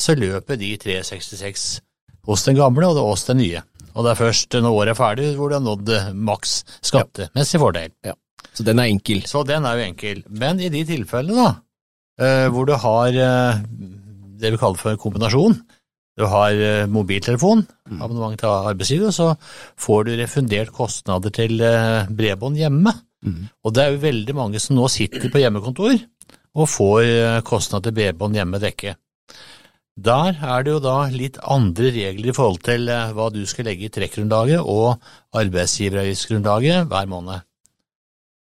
så 0.00 0.16
løper 0.18 0.58
de 0.60 0.74
366 0.80 1.68
hos 2.24 2.46
den 2.46 2.58
gamle 2.58 2.88
og 2.90 3.02
hos 3.12 3.26
den 3.28 3.42
nye. 3.42 3.62
Og 3.94 4.06
det 4.06 4.14
er 4.14 4.22
først 4.24 4.56
når 4.58 4.80
året 4.80 4.94
er 4.94 4.98
ferdig 4.98 5.32
hvor 5.38 5.50
du 5.50 5.58
har 5.58 5.64
nådd 5.64 5.94
eh, 5.94 6.12
maks 6.14 6.62
skattemessig 6.80 7.60
fordel. 7.62 7.92
Ja. 8.06 8.16
Så 8.54 8.62
den 8.66 8.78
er 8.78 8.90
enkel? 8.90 9.24
Så 9.26 9.42
den 9.46 9.66
er 9.66 9.78
jo 9.78 9.86
enkel. 9.88 10.22
Men 10.30 10.60
i 10.62 10.70
de 10.70 10.84
tilfellene, 10.86 11.42
da, 11.42 11.63
hvor 12.16 12.68
du 12.68 12.74
har 12.78 13.16
eh, 13.18 13.62
det 14.40 14.52
vi 14.54 14.60
kaller 14.60 14.78
for 14.78 15.00
kombinasjon. 15.00 15.56
Du 16.14 16.26
har 16.30 16.54
eh, 16.54 16.86
mobiltelefon, 16.86 17.64
mm. 17.90 18.00
abonnement 18.00 18.38
til 18.38 18.50
arbeidsgiver, 18.70 19.10
og 19.10 19.16
så 19.16 19.30
får 19.80 20.04
du 20.06 20.12
refundert 20.20 20.74
kostnader 20.74 21.34
til 21.34 21.58
bredbånd 22.14 22.60
hjemme. 22.60 22.94
Mm. 23.24 23.46
Og 23.64 23.74
det 23.74 23.82
er 23.82 23.94
jo 23.94 24.04
veldig 24.04 24.36
mange 24.36 24.60
som 24.62 24.76
nå 24.78 24.86
sitter 24.92 25.30
på 25.32 25.42
hjemmekontor 25.42 25.96
og 26.54 26.70
får 26.70 27.40
kostnader 27.42 27.88
til 27.88 27.96
bredbånd 27.96 28.38
hjemme 28.38 28.60
dekket. 28.62 29.00
Der 29.94 30.38
er 30.38 30.62
det 30.66 30.72
jo 30.74 30.82
da 30.82 30.94
litt 31.10 31.38
andre 31.42 31.90
regler 31.94 32.30
i 32.30 32.34
forhold 32.34 32.62
til 32.66 32.86
hva 32.90 33.28
du 33.34 33.40
skal 33.46 33.68
legge 33.70 33.86
i 33.86 33.92
trekkgrunnlaget 33.94 34.62
og 34.62 35.02
arbeidsgiveravgiftsgrunnlaget 35.38 36.86
hver 36.90 37.10
måned. 37.10 37.42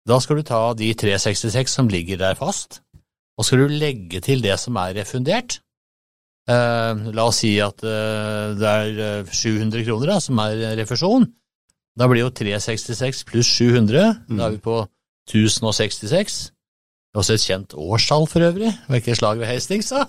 Da 0.09 0.19
skal 0.23 0.41
du 0.41 0.47
ta 0.47 0.63
de 0.75 0.89
366 0.99 1.77
som 1.79 1.91
ligger 1.91 2.19
der 2.19 2.39
fast, 2.39 2.81
og 3.39 3.47
skal 3.47 3.63
du 3.63 3.77
legge 3.81 4.21
til 4.25 4.43
det 4.45 4.59
som 4.61 4.77
er 4.81 4.97
refundert, 4.99 5.61
eh, 6.51 7.05
la 7.17 7.27
oss 7.29 7.43
si 7.43 7.55
at 7.65 7.85
eh, 7.85 8.55
det 8.59 8.73
er 8.73 9.31
700 9.31 9.81
eh, 9.81 9.87
kroner 9.87 10.15
da, 10.15 10.19
som 10.21 10.43
er 10.45 10.77
refusjon, 10.81 11.31
Da 11.93 12.07
blir 12.09 12.23
jo 12.23 12.31
366 12.33 13.27
pluss 13.29 13.49
700, 13.59 14.15
mm. 14.25 14.39
da 14.39 14.47
er 14.47 14.55
vi 14.55 14.63
på 14.65 14.79
1066. 15.29 16.53
Også 17.13 17.35
et 17.37 17.45
kjent 17.45 17.75
årstall 17.77 18.25
for 18.31 18.41
øvrig, 18.41 18.71
hvilket 18.89 19.19
slag 19.19 19.43
ved 19.43 19.51
Hastings, 19.51 19.91
da? 19.93 20.07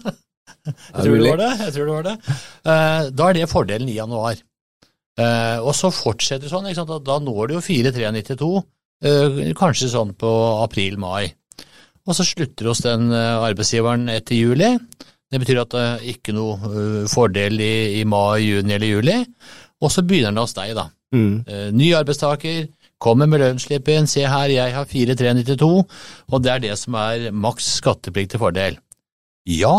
Jeg 0.64 1.04
tror 1.04 1.18
det 1.20 1.30
var 1.30 1.42
det. 1.42 1.52
Jeg 1.60 1.74
tror 1.76 1.86
det 1.86 1.96
var 1.96 2.06
det. 2.08 2.16
Eh, 2.64 3.10
da 3.12 3.28
er 3.28 3.38
det 3.38 3.50
fordelen 3.52 3.90
i 3.92 3.98
januar. 3.98 4.40
Eh, 5.20 5.60
og 5.62 5.74
så 5.78 5.92
fortsetter 5.94 6.48
det 6.48 6.54
sånn, 6.54 7.04
da 7.06 7.18
når 7.22 7.52
du 7.52 7.56
jo 7.58 7.64
4392, 7.64 8.52
eh, 9.04 9.42
kanskje 9.60 9.92
sånn 9.92 10.14
på 10.20 10.32
april-mai. 10.64 11.34
Og 12.04 12.18
så 12.18 12.26
slutter 12.28 12.68
hos 12.68 12.84
den 12.84 13.12
arbeidsgiveren 13.16 14.10
etter 14.12 14.36
juli. 14.36 14.74
Det 15.32 15.40
betyr 15.40 15.62
at 15.62 15.72
det 15.72 15.84
er 15.88 16.08
ikke 16.12 16.36
noe 16.36 17.06
fordel 17.10 17.62
i, 17.64 18.02
i 18.02 18.04
mai, 18.04 18.44
juni 18.44 18.76
eller 18.76 18.90
juli. 18.90 19.16
Og 19.80 19.92
så 19.94 20.04
begynner 20.04 20.34
den 20.34 20.42
hos 20.44 20.56
deg, 20.58 20.76
da. 20.78 20.90
Mm. 21.14 21.46
ny 21.78 21.92
arbeidstaker, 21.94 22.68
kommer 23.04 23.28
med 23.30 23.44
lønnsslippen, 23.44 24.08
se 24.10 24.24
her, 24.26 24.52
jeg 24.52 24.74
har 24.74 24.88
4392, 24.90 25.68
og 26.32 26.44
det 26.44 26.52
er 26.54 26.64
det 26.64 26.78
som 26.82 26.98
er 26.98 27.28
maks 27.32 27.68
skattepliktig 27.80 28.40
fordel. 28.42 28.80
Ja, 29.50 29.76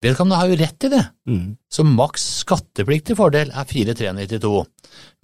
Vedkommende 0.00 0.38
har 0.40 0.48
jo 0.48 0.56
rett 0.56 0.84
i 0.86 0.90
det, 0.94 1.02
mm. 1.28 1.40
så 1.68 1.84
maks 1.84 2.22
skattepliktig 2.40 3.18
fordel 3.18 3.50
er 3.52 3.66
4392. 3.68 4.62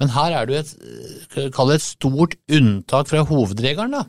Men 0.03 0.11
her 0.13 0.35
er 0.37 0.49
det 0.49 0.53
jo 0.53 0.61
et, 0.61 0.73
eh, 1.33 1.47
kall 1.55 1.73
det 1.73 1.79
et 1.79 1.85
stort 1.87 2.37
unntak 2.53 3.09
fra 3.09 3.23
hovedregelen, 3.25 3.97
da. 3.97 4.03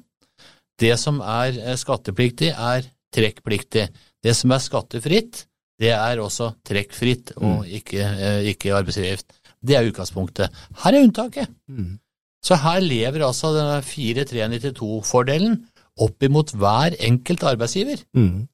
Det 0.81 0.93
som 1.01 1.21
er 1.23 1.57
eh, 1.57 1.77
skattepliktig, 1.79 2.53
er 2.53 2.87
trekkpliktig. 3.13 3.87
Det 4.23 4.33
som 4.37 4.53
er 4.53 4.63
skattefritt, 4.63 5.45
det 5.77 5.93
er 5.93 6.21
også 6.21 6.51
trekkfritt 6.65 7.35
og 7.37 7.63
mm. 7.63 7.71
ikke, 7.79 8.01
eh, 8.01 8.49
ikke 8.53 8.75
arbeidsgiveravgift. 8.77 9.29
Det 9.67 9.77
er 9.77 9.87
utgangspunktet. 9.89 10.59
Her 10.83 10.93
er 10.93 11.05
unntaket. 11.05 11.49
Mm. 11.69 11.97
Så 12.45 12.57
her 12.61 12.79
lever 12.83 13.25
altså 13.25 13.51
4392-fordelen 13.85 15.57
opp 16.05 16.23
imot 16.23 16.53
hver 16.53 16.93
enkelt 17.03 17.43
arbeidsgiver. 17.49 18.03
Mm. 18.13 18.45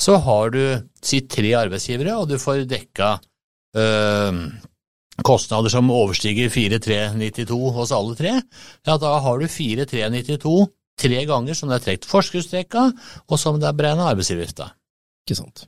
Så 0.00 0.16
har 0.24 0.54
du 0.54 0.62
si 1.04 1.20
tre 1.28 1.52
arbeidsgivere, 1.58 2.16
og 2.16 2.30
du 2.30 2.38
får 2.40 2.64
dekka 2.70 3.18
øh, 3.76 4.40
kostnader 5.24 5.72
som 5.72 5.92
overstiger 5.92 6.48
4392 6.52 7.60
hos 7.76 7.92
alle 7.92 8.16
tre. 8.18 8.34
Ja, 8.88 8.96
da 9.00 9.18
har 9.24 9.40
du 9.40 9.46
4392 9.48 10.56
tre 10.98 11.24
ganger 11.28 11.56
som 11.56 11.70
det 11.70 11.80
er 11.80 11.84
trukket 11.84 12.08
forskuddstrekka, 12.10 12.86
og 13.28 13.40
som 13.40 13.60
det 13.60 13.68
er 13.68 13.76
beregna 13.76 14.08
arbeidsgiveravgifta. 14.12 14.70
Ikke 15.26 15.38
sant. 15.38 15.66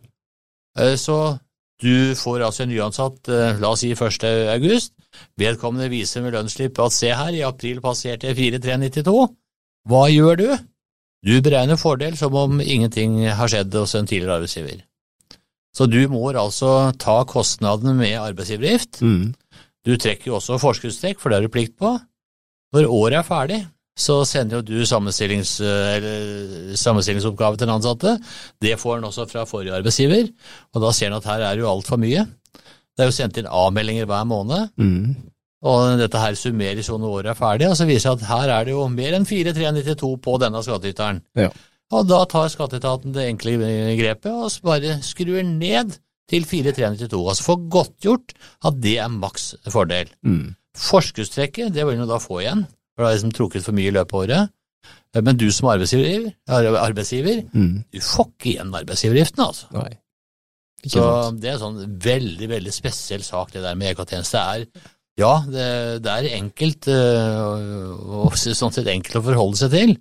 Øh, 0.78 0.97
så 0.97 1.18
du 1.82 2.14
får 2.18 2.44
altså 2.44 2.64
en 2.64 2.73
nyansatt, 2.73 3.28
øh, 3.28 3.61
la 3.61 3.70
oss 3.70 3.85
si 3.85 3.92
1. 3.92 4.25
august. 4.54 4.92
Vedkommende 5.38 5.90
viser 5.90 6.23
med 6.23 6.35
lønnsslipp 6.35 6.78
at 6.82 6.92
se 6.92 7.12
her, 7.14 7.30
i 7.35 7.47
april 7.47 7.80
passerte 7.80 8.26
jeg 8.26 8.37
4392. 8.37 9.28
Hva 9.88 10.02
gjør 10.11 10.37
du? 10.37 10.49
Du 11.26 11.40
beregner 11.42 11.80
fordel 11.80 12.16
som 12.16 12.35
om 12.35 12.61
ingenting 12.61 13.25
har 13.26 13.50
skjedd 13.50 13.75
hos 13.75 13.94
en 13.99 14.06
tidligere 14.06 14.38
arbeidsgiver. 14.38 14.85
Så 15.75 15.87
du 15.87 16.00
må 16.11 16.30
altså 16.32 16.92
ta 16.99 17.23
kostnaden 17.28 17.97
med 17.99 18.18
arbeidsgiveravgift. 18.18 19.02
Mm. 19.02 19.35
Du 19.87 19.97
trekker 19.97 20.32
jo 20.32 20.38
også 20.38 20.58
forskuddstrekk, 20.58 21.20
for 21.20 21.30
det 21.30 21.38
har 21.38 21.47
du 21.47 21.52
plikt 21.52 21.76
på. 21.78 21.94
Når 22.75 22.90
året 22.92 23.18
er 23.20 23.26
ferdig, 23.26 23.61
så 23.99 24.21
sender 24.28 24.59
jo 24.59 24.67
du 24.67 24.87
sammenstilling 24.87 25.43
sammenstilingsoppgave 26.78 27.59
til 27.59 27.67
den 27.67 27.75
ansatte. 27.75 28.14
Det 28.62 28.76
får 28.78 28.99
han 28.99 29.09
også 29.09 29.26
fra 29.31 29.47
forrige 29.49 29.75
arbeidsgiver, 29.81 30.28
og 30.75 30.85
da 30.85 30.93
ser 30.95 31.11
han 31.11 31.19
at 31.19 31.31
her 31.33 31.40
er 31.49 31.62
jo 31.62 31.71
altfor 31.71 31.99
mye. 32.00 32.23
Det 32.55 33.05
er 33.05 33.11
jo 33.11 33.14
sendt 33.14 33.38
inn 33.40 33.50
avmeldinger 33.50 34.07
hver 34.11 34.25
måned. 34.26 34.71
Mm. 34.78 35.17
Og 35.69 35.99
dette 35.99 36.21
her 36.23 36.37
summeres 36.38 36.88
jo 36.90 36.99
når 37.02 37.14
året 37.21 37.33
er 37.33 37.38
ferdig, 37.38 37.67
og 37.71 37.76
så 37.78 37.87
viser 37.88 38.14
det 38.14 38.23
seg 38.23 38.28
at 38.28 38.28
her 38.31 38.55
er 38.55 38.69
det 38.69 38.75
jo 38.76 38.85
mer 38.93 39.17
enn 39.17 39.26
4392 39.26 40.12
på 40.22 40.37
denne 40.42 40.62
skattyteren. 40.62 41.18
Ja. 41.38 41.51
Og 41.94 42.07
da 42.07 42.20
tar 42.29 42.51
skatteetaten 42.53 43.14
det 43.16 43.27
enkle 43.31 43.57
grepet 43.99 44.31
og 44.31 44.53
bare 44.66 44.99
skrur 45.03 45.40
ned 45.42 45.96
til 46.29 46.44
4392, 46.44 47.29
altså 47.33 47.46
får 47.46 47.61
godtgjort 47.72 48.35
at 48.68 48.81
det 48.85 48.99
er 49.01 49.12
maks 49.12 49.55
fordel. 49.72 50.11
Mm. 50.22 50.53
Forskuddstrekket, 50.79 51.72
det 51.75 51.87
vil 51.88 52.03
du 52.03 52.07
da 52.07 52.20
få 52.22 52.42
igjen, 52.42 52.66
for 52.98 53.04
det 53.04 53.12
har 53.12 53.14
liksom 53.14 53.34
trukket 53.38 53.62
for 53.62 53.78
mye 53.78 53.92
i 53.92 53.94
løpet 53.94 54.16
av 54.16 54.24
året. 54.24 54.54
Men 55.14 55.38
du 55.38 55.46
som 55.54 55.70
arbeidsgiver, 55.70 56.32
arbeidsgiver 56.50 57.44
mm. 57.54 57.74
du 57.94 58.00
får 58.02 58.26
ikke 58.32 58.50
igjen 58.50 58.74
arbeidsgiveravgiften, 58.74 59.44
altså. 59.44 59.70
Nei. 59.76 59.92
Så 60.82 61.04
det 61.38 61.48
er 61.48 61.56
en 61.56 61.62
sånn 61.62 62.00
veldig, 62.02 62.48
veldig 62.50 62.74
spesiell 62.74 63.22
sak, 63.26 63.54
det 63.54 63.62
der 63.64 63.78
med 63.78 63.94
EK-tjeneste. 63.94 64.42
er 64.42 64.66
ja, 65.18 65.32
det, 65.46 65.68
det 66.04 66.12
er 66.12 66.28
enkelt, 66.37 66.90
eh, 66.92 67.38
og 68.22 68.37
sånn 68.38 68.74
sett 68.74 68.90
enkelt 68.90 69.18
å 69.18 69.24
forholde 69.30 69.58
seg 69.58 69.72
til. 69.74 69.94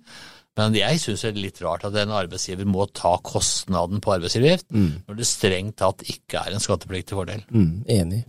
Men 0.58 0.74
jeg 0.74 0.98
syns 1.02 1.22
det 1.22 1.30
er 1.30 1.38
litt 1.38 1.60
rart 1.62 1.86
at 1.86 1.96
en 2.02 2.14
arbeidsgiver 2.18 2.66
må 2.66 2.88
ta 2.90 3.14
kostnaden 3.22 4.02
på 4.02 4.16
arbeidsgiveravgift 4.16 4.70
mm. 4.74 4.90
når 5.06 5.20
det 5.20 5.28
strengt 5.30 5.78
tatt 5.78 6.02
ikke 6.10 6.42
er 6.42 6.54
en 6.54 6.62
skattepliktig 6.62 7.18
fordel. 7.18 7.44
Mm, 7.54 7.86
enig. 7.94 8.24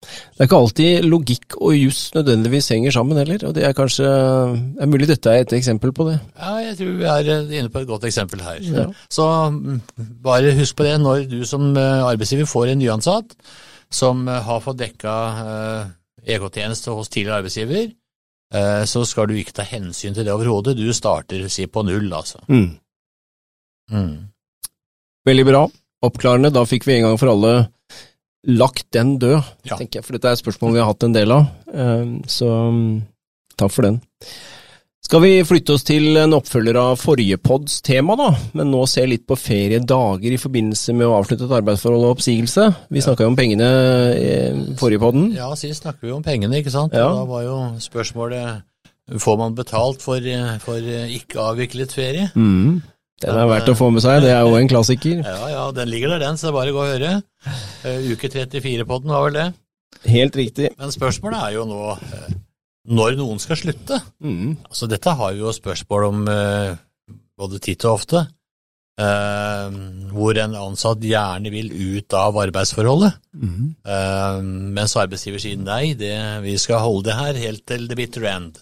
Det 0.00 0.40
er 0.40 0.48
ikke 0.48 0.60
alltid 0.64 1.04
logikk 1.04 1.56
og 1.60 1.74
juss 1.76 2.14
nødvendigvis 2.14 2.70
henger 2.72 2.94
sammen 2.96 3.20
heller, 3.20 3.42
og 3.46 3.54
det 3.54 3.66
er 3.68 3.76
kanskje 3.76 4.08
er 4.08 4.88
mulig 4.88 5.10
dette 5.10 5.28
er 5.28 5.44
et 5.44 5.52
eksempel 5.58 5.92
på 5.92 6.06
det? 6.08 6.16
Ja, 6.38 6.54
jeg 6.64 6.78
tror 6.78 6.94
vi 6.96 7.08
er 7.12 7.32
eh, 7.34 7.52
inne 7.58 7.72
på 7.72 7.82
et 7.82 7.90
godt 7.90 8.06
eksempel 8.08 8.40
her. 8.46 8.62
Ja. 8.64 8.86
Så 9.12 9.26
mm, 9.52 9.80
bare 10.24 10.54
husk 10.56 10.78
på 10.78 10.88
det 10.88 10.96
når 11.02 11.26
du 11.28 11.42
som 11.48 11.68
eh, 11.76 12.04
arbeidsgiver 12.08 12.48
får 12.48 12.72
en 12.72 12.80
nyansatt 12.80 13.36
som 13.92 14.24
har 14.30 14.60
fått 14.62 14.78
dekka 14.78 15.12
EK-tjeneste 16.26 16.94
hos 16.94 17.08
tidligere 17.08 17.40
arbeidsgiver, 17.40 17.90
eh, 18.54 18.84
så 18.84 19.04
skal 19.04 19.28
du 19.28 19.36
ikke 19.38 19.54
ta 19.56 19.66
hensyn 19.66 20.14
til 20.14 20.26
det 20.26 20.32
overhodet. 20.34 20.76
Du 20.78 20.92
starter 20.96 21.48
si 21.48 21.66
på 21.66 21.84
null, 21.86 22.08
altså. 22.12 22.42
Mm. 22.48 22.78
Mm. 23.90 24.16
Veldig 25.26 25.46
bra. 25.46 25.66
Oppklarende. 26.06 26.52
Da 26.54 26.64
fikk 26.64 26.86
vi 26.88 26.98
en 26.98 27.08
gang 27.08 27.20
for 27.20 27.32
alle 27.32 27.54
lagt 28.48 28.88
den 28.96 29.18
død, 29.20 29.42
ja. 29.68 29.76
tenker 29.76 30.00
jeg. 30.00 30.06
For 30.06 30.16
dette 30.16 30.30
er 30.30 30.38
et 30.38 30.42
spørsmål 30.42 30.76
vi 30.76 30.80
har 30.82 30.88
hatt 30.88 31.04
en 31.06 31.16
del 31.16 31.34
av. 31.34 31.50
Eh, 31.74 32.16
så 32.30 32.48
mm, 32.72 32.88
takk 33.60 33.74
for 33.74 33.88
den. 33.88 34.00
Skal 35.10 35.24
vi 35.24 35.30
flytte 35.42 35.74
oss 35.74 35.82
til 35.82 36.14
en 36.20 36.36
oppfølger 36.36 36.76
av 36.78 36.98
forrige 37.00 37.38
pods 37.42 37.80
tema, 37.82 38.14
da, 38.20 38.28
men 38.54 38.68
nå 38.70 38.84
se 38.86 39.02
litt 39.08 39.24
på 39.26 39.34
feriedager 39.40 40.36
i 40.36 40.38
forbindelse 40.38 40.94
med 40.94 41.08
å 41.08 41.16
avslutte 41.16 41.48
et 41.48 41.54
arbeidsforhold 41.56 42.04
og 42.06 42.18
oppsigelse? 42.18 42.68
Vi 42.92 43.00
ja. 43.00 43.06
snakka 43.08 43.26
jo 43.26 43.32
om 43.32 43.38
pengene 43.38 43.70
i 44.14 44.34
forrige 44.78 45.02
podden. 45.02 45.32
Ja, 45.34 45.48
sist 45.58 45.82
snakket 45.82 46.06
vi 46.06 46.14
om 46.14 46.22
pengene, 46.22 46.60
ikke 46.60 46.74
sant. 46.74 46.94
Ja. 46.94 47.08
Da 47.16 47.26
var 47.26 47.42
jo 47.42 47.58
spørsmålet 47.82 48.62
får 49.18 49.40
man 49.40 49.56
betalt 49.58 50.04
for, 50.04 50.30
for 50.62 50.94
ikke 51.18 51.42
avviklet 51.42 51.96
ferie? 51.96 52.30
Mm. 52.38 52.78
Den 53.20 53.36
er 53.36 53.48
verdt 53.50 53.68
å 53.68 53.76
få 53.76 53.90
med 53.92 54.04
seg, 54.04 54.22
det 54.24 54.30
er 54.32 54.44
jo 54.46 54.56
en 54.56 54.70
klassiker. 54.70 55.24
Ja, 55.24 55.48
ja, 55.52 55.64
den 55.76 55.90
ligger 55.92 56.14
der 56.14 56.22
den, 56.24 56.38
så 56.40 56.48
det 56.48 56.52
er 56.54 56.58
bare 56.58 56.72
å 56.72 56.78
gå 56.78 56.84
og 56.84 56.92
høre. 56.94 57.16
Uh, 57.84 58.12
uke 58.14 58.30
34-podden 58.32 59.12
var 59.12 59.26
vel 59.26 59.36
det? 59.36 59.48
Helt 60.08 60.38
riktig. 60.38 60.70
Men 60.80 60.94
spørsmålet 60.94 61.42
er 61.44 61.58
jo 61.58 61.66
nå 61.68 61.82
uh, 61.98 62.30
når 62.88 63.16
noen 63.18 63.40
skal 63.42 63.58
slutte. 63.60 64.00
Mm. 64.24 64.58
Altså, 64.68 64.88
dette 64.90 65.16
har 65.16 65.34
vi 65.34 65.42
jo 65.42 65.52
spørsmål 65.54 66.06
om 66.08 66.28
eh, 66.32 66.78
både 67.38 67.60
titt 67.62 67.84
og 67.86 68.00
ofte. 68.00 68.24
Eh, 69.00 69.76
hvor 70.12 70.40
en 70.42 70.56
ansatt 70.60 71.04
gjerne 71.04 71.52
vil 71.52 71.70
ut 71.72 72.16
av 72.16 72.36
arbeidsforholdet, 72.42 73.20
mm. 73.32 73.68
eh, 73.88 74.40
mens 74.76 74.96
arbeidsgiver 75.00 75.40
sier 75.40 75.60
nei, 75.60 75.94
det, 75.96 76.12
vi 76.44 76.56
skal 76.60 76.82
holde 76.84 77.08
det 77.08 77.20
her 77.20 77.44
helt 77.46 77.64
til 77.68 77.86
the 77.88 77.96
bitter 77.96 78.26
end. 78.32 78.60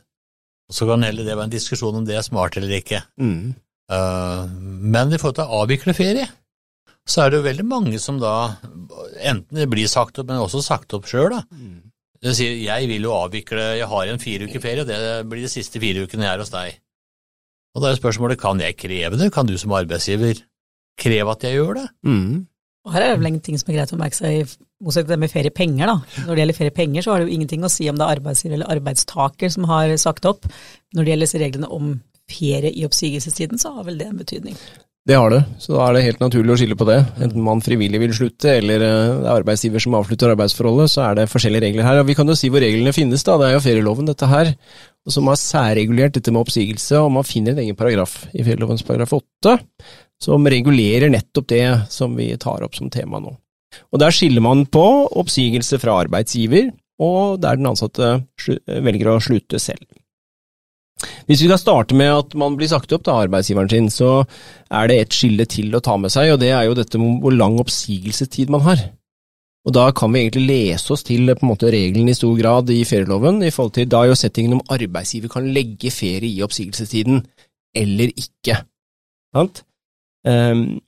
Og 0.68 0.76
Så 0.76 0.86
kan 0.86 1.06
heller 1.06 1.24
det 1.24 1.34
være 1.34 1.48
en 1.48 1.56
diskusjon 1.56 2.02
om 2.02 2.06
det 2.06 2.18
er 2.18 2.26
smart 2.26 2.58
eller 2.60 2.76
ikke. 2.76 3.00
Mm. 3.18 3.56
Eh, 3.88 4.42
men 4.94 5.12
i 5.12 5.20
forhold 5.20 5.38
til 5.38 5.46
å 5.46 5.62
avvikle 5.62 5.96
ferie, 5.96 6.26
så 7.08 7.24
er 7.24 7.30
det 7.30 7.40
jo 7.40 7.46
veldig 7.46 7.68
mange 7.68 8.00
som 8.02 8.18
da 8.20 8.34
enten 9.24 9.62
det 9.62 9.68
blir 9.70 9.88
sagt 9.88 10.20
opp, 10.20 10.28
men 10.28 10.42
også 10.42 10.60
sagt 10.64 10.92
opp 10.96 11.08
sjøl, 11.08 11.30
da. 11.32 11.44
Mm. 11.52 11.86
Det 12.18 12.34
sier 12.34 12.58
jeg 12.58 12.90
vil 12.90 13.06
jo 13.06 13.14
avvikle, 13.14 13.64
jeg 13.78 13.88
har 13.88 14.10
en 14.10 14.20
fire 14.20 14.48
uker 14.50 14.62
ferie, 14.62 14.82
og 14.82 14.90
det 14.90 15.30
blir 15.30 15.46
de 15.46 15.52
siste 15.52 15.80
fire 15.80 16.04
ukene 16.04 16.26
jeg 16.26 16.34
er 16.34 16.42
hos 16.42 16.52
deg. 16.52 16.78
Og 17.76 17.84
da 17.84 17.92
er 17.92 18.00
spørsmålet 18.00 18.40
kan 18.40 18.60
jeg 18.60 18.76
kreve 18.76 19.18
det, 19.20 19.30
kan 19.32 19.46
du 19.46 19.54
som 19.60 19.74
arbeidsgiver 19.78 20.42
kreve 20.98 21.34
at 21.34 21.44
jeg 21.46 21.60
gjør 21.60 21.78
det? 21.78 21.88
Mm. 22.08 22.48
Og 22.88 22.94
her 22.94 23.04
er 23.04 23.12
det 23.12 23.20
vel 23.20 23.30
en 23.30 23.42
ting 23.44 23.58
som 23.60 23.70
er 23.70 23.78
greit 23.78 23.92
å 23.94 24.00
merke 24.00 24.18
seg, 24.18 24.34
i 24.34 24.84
motsetning 24.84 25.08
til 25.08 25.14
det 25.14 25.22
med 25.22 25.32
feriepenger. 25.32 25.90
da. 25.90 26.24
Når 26.24 26.30
det 26.32 26.42
gjelder 26.42 26.58
feriepenger, 26.58 27.04
så 27.04 27.12
har 27.12 27.20
det 27.20 27.28
jo 27.28 27.36
ingenting 27.36 27.66
å 27.66 27.70
si 27.72 27.88
om 27.90 27.98
det 27.98 28.06
er 28.06 28.18
arbeidsgiver 28.18 28.56
eller 28.56 28.72
arbeidstaker 28.78 29.52
som 29.52 29.68
har 29.70 29.94
sagt 30.00 30.28
opp. 30.30 30.48
Når 30.96 31.04
det 31.04 31.12
gjelder 31.12 31.42
reglene 31.44 31.70
om 31.78 31.92
ferie 32.30 32.72
i 32.74 32.84
oppsigelsestiden, 32.86 33.60
så 33.60 33.72
har 33.76 33.88
vel 33.88 33.98
det 34.00 34.10
en 34.10 34.20
betydning. 34.20 34.58
Det 35.08 35.16
har 35.16 35.32
det, 35.32 35.40
så 35.56 35.72
da 35.72 35.84
er 35.86 35.94
det 35.96 36.02
helt 36.04 36.20
naturlig 36.20 36.52
å 36.52 36.56
skille 36.60 36.76
på 36.76 36.84
det. 36.84 36.98
Enten 37.24 37.40
man 37.40 37.62
frivillig 37.64 38.00
vil 38.02 38.12
slutte, 38.12 38.58
eller 38.58 38.82
eh, 38.84 39.12
det 39.22 39.30
er 39.30 39.38
arbeidsgiver 39.38 39.80
som 39.80 39.96
avslutter 39.96 40.34
arbeidsforholdet, 40.34 40.92
så 40.92 41.06
er 41.06 41.16
det 41.16 41.30
forskjellige 41.32 41.64
regler 41.64 41.86
her. 41.86 42.00
Og 42.02 42.10
vi 42.10 42.16
kan 42.18 42.28
jo 42.28 42.36
si 42.36 42.50
hvor 42.52 42.60
reglene 42.60 42.92
finnes, 42.92 43.24
da. 43.24 43.38
Det 43.40 43.46
er 43.48 43.56
jo 43.56 43.62
ferieloven, 43.64 44.10
dette 44.10 44.28
her, 44.28 44.52
som 45.08 45.30
har 45.32 45.40
særregulert 45.40 46.18
dette 46.18 46.34
med 46.34 46.42
oppsigelse, 46.42 47.00
og 47.00 47.14
man 47.16 47.24
finner 47.24 47.56
en 47.56 47.62
egen 47.64 47.78
paragraf 47.78 48.18
i 48.34 48.44
ferielovens 48.44 48.84
paragraf 48.84 49.16
8 49.16 49.56
som 50.20 50.46
regulerer 50.50 51.12
nettopp 51.12 51.46
det 51.54 51.64
som 51.94 52.16
vi 52.18 52.32
tar 52.40 52.64
opp 52.66 52.76
som 52.76 52.90
tema 52.92 53.20
nå. 53.22 53.32
Og 53.92 54.00
Der 54.02 54.12
skiller 54.14 54.42
man 54.44 54.66
på 54.66 54.84
oppsigelse 55.08 55.78
fra 55.80 56.00
arbeidsgiver, 56.02 56.72
og 56.98 57.40
der 57.40 57.56
den 57.56 57.70
ansatte 57.70 58.18
velger 58.66 59.12
å 59.12 59.20
slutte 59.22 59.60
selv. 59.62 59.86
Hvis 61.28 61.42
vi 61.42 61.48
skal 61.48 61.60
starte 61.60 61.96
med 61.98 62.10
at 62.10 62.34
man 62.38 62.56
blir 62.58 62.70
sagt 62.70 62.92
opp 62.96 63.08
av 63.08 63.24
arbeidsgiveren 63.26 63.70
sin, 63.70 63.90
så 63.92 64.24
er 64.70 64.90
det 64.90 65.00
et 65.00 65.14
skille 65.14 65.46
til 65.50 65.74
å 65.76 65.82
ta 65.84 65.96
med 66.00 66.12
seg, 66.14 66.32
og 66.34 66.40
det 66.42 66.50
er 66.54 66.66
jo 66.66 66.78
dette 66.78 67.00
med 67.00 67.20
hvor 67.22 67.36
lang 67.36 67.58
oppsigelsestid 67.62 68.50
man 68.54 68.64
har. 68.66 68.82
Og 69.68 69.74
da 69.76 69.90
kan 69.92 70.12
vi 70.14 70.22
egentlig 70.24 70.46
lese 70.48 70.94
oss 70.94 71.04
til 71.04 71.28
på 71.28 71.44
en 71.44 71.50
måte 71.50 71.70
regelen 71.72 72.08
i 72.08 72.16
stor 72.16 72.34
grad 72.38 72.70
i 72.72 72.80
ferieloven, 72.88 73.42
i 73.44 73.52
forhold 73.52 73.74
til 73.76 73.88
da 73.90 74.04
jo 74.08 74.16
settingen 74.16 74.56
om 74.56 74.64
arbeidsgiver 74.72 75.32
kan 75.32 75.48
legge 75.54 75.92
ferie 75.92 76.30
i 76.30 76.44
oppsigelsestiden 76.46 77.20
eller 77.76 78.14
ikke. 78.16 78.62
Sant? 79.36 79.62
Um, 80.26 80.80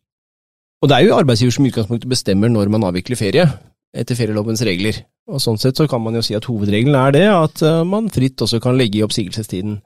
og 0.80 0.88
det 0.88 0.96
er 0.96 1.04
jo 1.04 1.18
arbeidsgiver 1.18 1.52
som 1.54 1.66
i 1.66 1.72
utgangspunktet 1.72 2.08
bestemmer 2.08 2.48
når 2.48 2.72
man 2.72 2.86
avvikler 2.88 3.20
ferie, 3.20 3.44
etter 3.92 4.16
ferielovens 4.16 4.64
regler. 4.64 5.02
Og 5.30 5.42
Sånn 5.42 5.60
sett 5.60 5.78
så 5.78 5.86
kan 5.90 6.02
man 6.02 6.16
jo 6.18 6.22
si 6.26 6.36
at 6.36 6.48
hovedregelen 6.50 6.96
er 6.98 7.14
det, 7.14 7.26
at 7.30 7.62
uh, 7.62 7.82
man 7.86 8.10
fritt 8.12 8.40
også 8.42 8.60
kan 8.62 8.78
legge 8.78 9.00
i 9.00 9.04
oppsigelsestiden. 9.06 9.78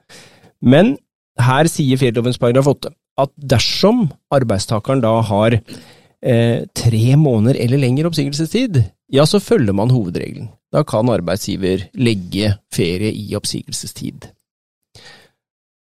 Men 0.65 0.95
her 1.41 1.69
sier 1.69 1.99
fjellovens 1.99 2.39
paragraf 2.41 2.69
8 2.71 2.93
at 3.21 3.31
dersom 3.39 4.07
arbeidstakeren 4.33 5.03
da 5.03 5.13
har 5.23 5.55
eh, 5.55 6.65
tre 6.75 7.15
måneder 7.19 7.59
eller 7.63 7.79
lengre 7.79 8.09
oppsigelsestid, 8.09 8.81
ja, 9.13 9.25
så 9.27 9.39
følger 9.39 9.75
man 9.77 9.93
hovedregelen. 9.93 10.49
Da 10.73 10.83
kan 10.87 11.09
arbeidsgiver 11.13 11.85
legge 11.95 12.55
ferie 12.73 13.13
i 13.15 13.29
oppsigelsestid. 13.37 14.27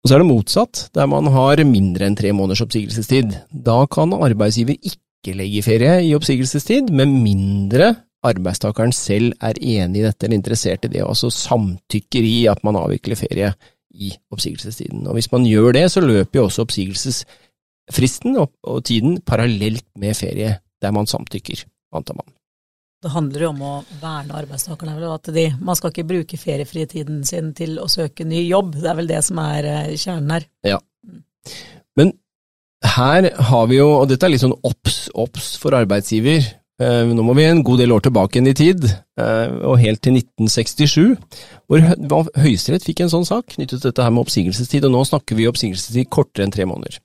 Og 0.03 0.09
så 0.09 0.17
er 0.17 0.21
det 0.21 0.29
motsatt, 0.29 0.83
der 0.93 1.07
man 1.09 1.31
har 1.33 1.63
mindre 1.65 2.09
enn 2.09 2.17
tre 2.17 2.33
måneders 2.35 2.65
oppsigelsestid. 2.65 3.31
Da 3.49 3.85
kan 3.89 4.13
arbeidsgiver 4.13 4.75
ikke 4.77 5.37
legge 5.37 5.63
ferie 5.65 5.95
i 6.05 6.11
oppsigelsestid, 6.17 6.91
med 6.93 7.09
mindre 7.09 7.93
arbeidstakeren 8.27 8.93
selv 8.95 9.33
er 9.43 9.59
enig 9.61 10.01
i 10.01 10.05
dette 10.05 10.27
eller 10.27 10.39
interessert 10.39 10.85
i 10.87 10.91
det, 10.91 11.03
og 11.03 11.13
altså 11.13 11.31
samtykker 11.33 12.25
i 12.25 12.37
at 12.51 12.63
man 12.67 12.77
avvikler 12.79 13.19
ferie 13.19 13.53
i 13.95 14.11
oppsigelsestiden. 14.33 15.05
Og 15.07 15.17
Hvis 15.17 15.31
man 15.31 15.45
gjør 15.47 15.75
det, 15.77 15.85
så 15.91 16.03
løper 16.03 16.39
jo 16.39 16.45
også 16.49 16.65
oppsigelsesfristen 16.65 18.37
og, 18.41 18.51
og 18.63 18.83
tiden 18.85 19.21
parallelt 19.21 19.87
med 19.95 20.17
ferie, 20.17 20.57
der 20.81 20.95
man 20.95 21.07
samtykker, 21.07 21.63
antar 21.95 22.19
man. 22.19 22.27
Det 23.05 23.11
handler 23.13 23.43
jo 23.43 23.49
om 23.51 23.61
å 23.61 23.73
verne 24.01 24.33
arbeidstakerne. 24.33 24.97
at 25.13 25.29
de, 25.29 25.45
Man 25.61 25.77
skal 25.77 25.91
ikke 25.91 26.07
bruke 26.09 26.37
feriefritiden 26.41 27.23
sin 27.27 27.53
til 27.53 27.77
å 27.77 27.87
søke 27.91 28.25
ny 28.25 28.47
jobb. 28.47 28.79
Det 28.79 28.89
er 28.89 28.97
vel 28.97 29.11
det 29.11 29.21
som 29.27 29.41
er 29.43 29.67
eh, 29.69 29.95
kjernen 29.99 30.31
her. 30.33 30.47
Ja. 30.65 30.79
Men 31.95 32.15
her 32.95 33.29
har 33.49 33.67
vi 33.69 33.77
jo, 33.77 33.91
og 33.99 34.09
dette 34.09 34.25
er 34.25 34.33
litt 34.33 34.41
sånn 34.41 34.57
obs, 34.57 35.05
obs 35.13 35.53
for 35.61 35.77
arbeidsgiver. 35.77 36.47
Eh, 36.75 37.07
nå 37.07 37.23
må 37.23 37.33
vi 37.37 37.45
en 37.47 37.63
god 37.63 37.79
del 37.79 37.93
år 37.95 38.03
tilbake 38.03 38.35
igjen 38.35 38.51
i 38.51 38.55
tid, 38.57 38.85
eh, 38.85 39.53
og 39.63 39.79
helt 39.79 40.01
til 40.03 40.17
1967, 40.17 41.15
hvor 41.71 41.85
Høyesterett 42.35 42.83
fikk 42.83 43.05
en 43.05 43.13
sånn 43.13 43.27
sak 43.27 43.53
knyttet 43.53 43.79
til 43.79 43.93
dette 43.93 44.03
her 44.03 44.11
med 44.11 44.25
oppsigelsestid, 44.25 44.83
og 44.83 44.91
nå 44.91 45.05
snakker 45.07 45.39
vi 45.39 45.47
oppsigelsestid 45.47 46.11
kortere 46.11 46.43
enn 46.43 46.51
tre 46.51 46.67
måneder. 46.67 46.99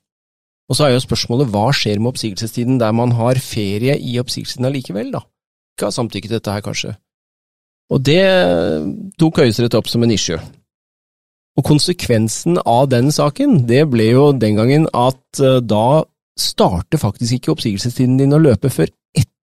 Og 0.67 0.75
så 0.75 0.87
er 0.87 0.95
jo 0.95 1.05
spørsmålet 1.05 1.51
hva 1.53 1.69
skjer 1.75 2.03
med 2.03 2.11
oppsigelsestiden 2.11 2.81
der 2.83 2.91
man 2.95 3.15
har 3.15 3.39
ferie 3.39 3.95
i 3.95 4.17
oppsigelsestiden 4.19 4.67
allikevel, 4.67 5.15
da? 5.15 5.23
ikke 5.71 5.87
har 5.87 5.95
samtykke 5.95 6.27
til 6.27 6.37
dette 6.37 6.51
her, 6.51 6.63
kanskje. 6.65 6.95
Og 7.91 8.03
det 8.03 8.23
tok 9.19 9.39
Høyesterett 9.39 9.75
opp 9.79 9.87
som 9.91 10.03
en 10.03 10.11
issue. 10.11 10.39
Og 11.59 11.67
konsekvensen 11.67 12.59
av 12.63 12.89
den 12.91 13.11
saken, 13.11 13.65
det 13.67 13.85
ble 13.91 14.11
jo 14.11 14.31
den 14.35 14.59
gangen 14.59 14.87
at 14.95 15.39
eh, 15.43 15.59
da 15.63 16.03
starter 16.39 16.99
faktisk 16.99 17.37
ikke 17.37 17.55
oppsigelsestiden 17.55 18.19
din 18.19 18.35
å 18.35 18.39
løpe 18.39 18.71
før 18.71 18.91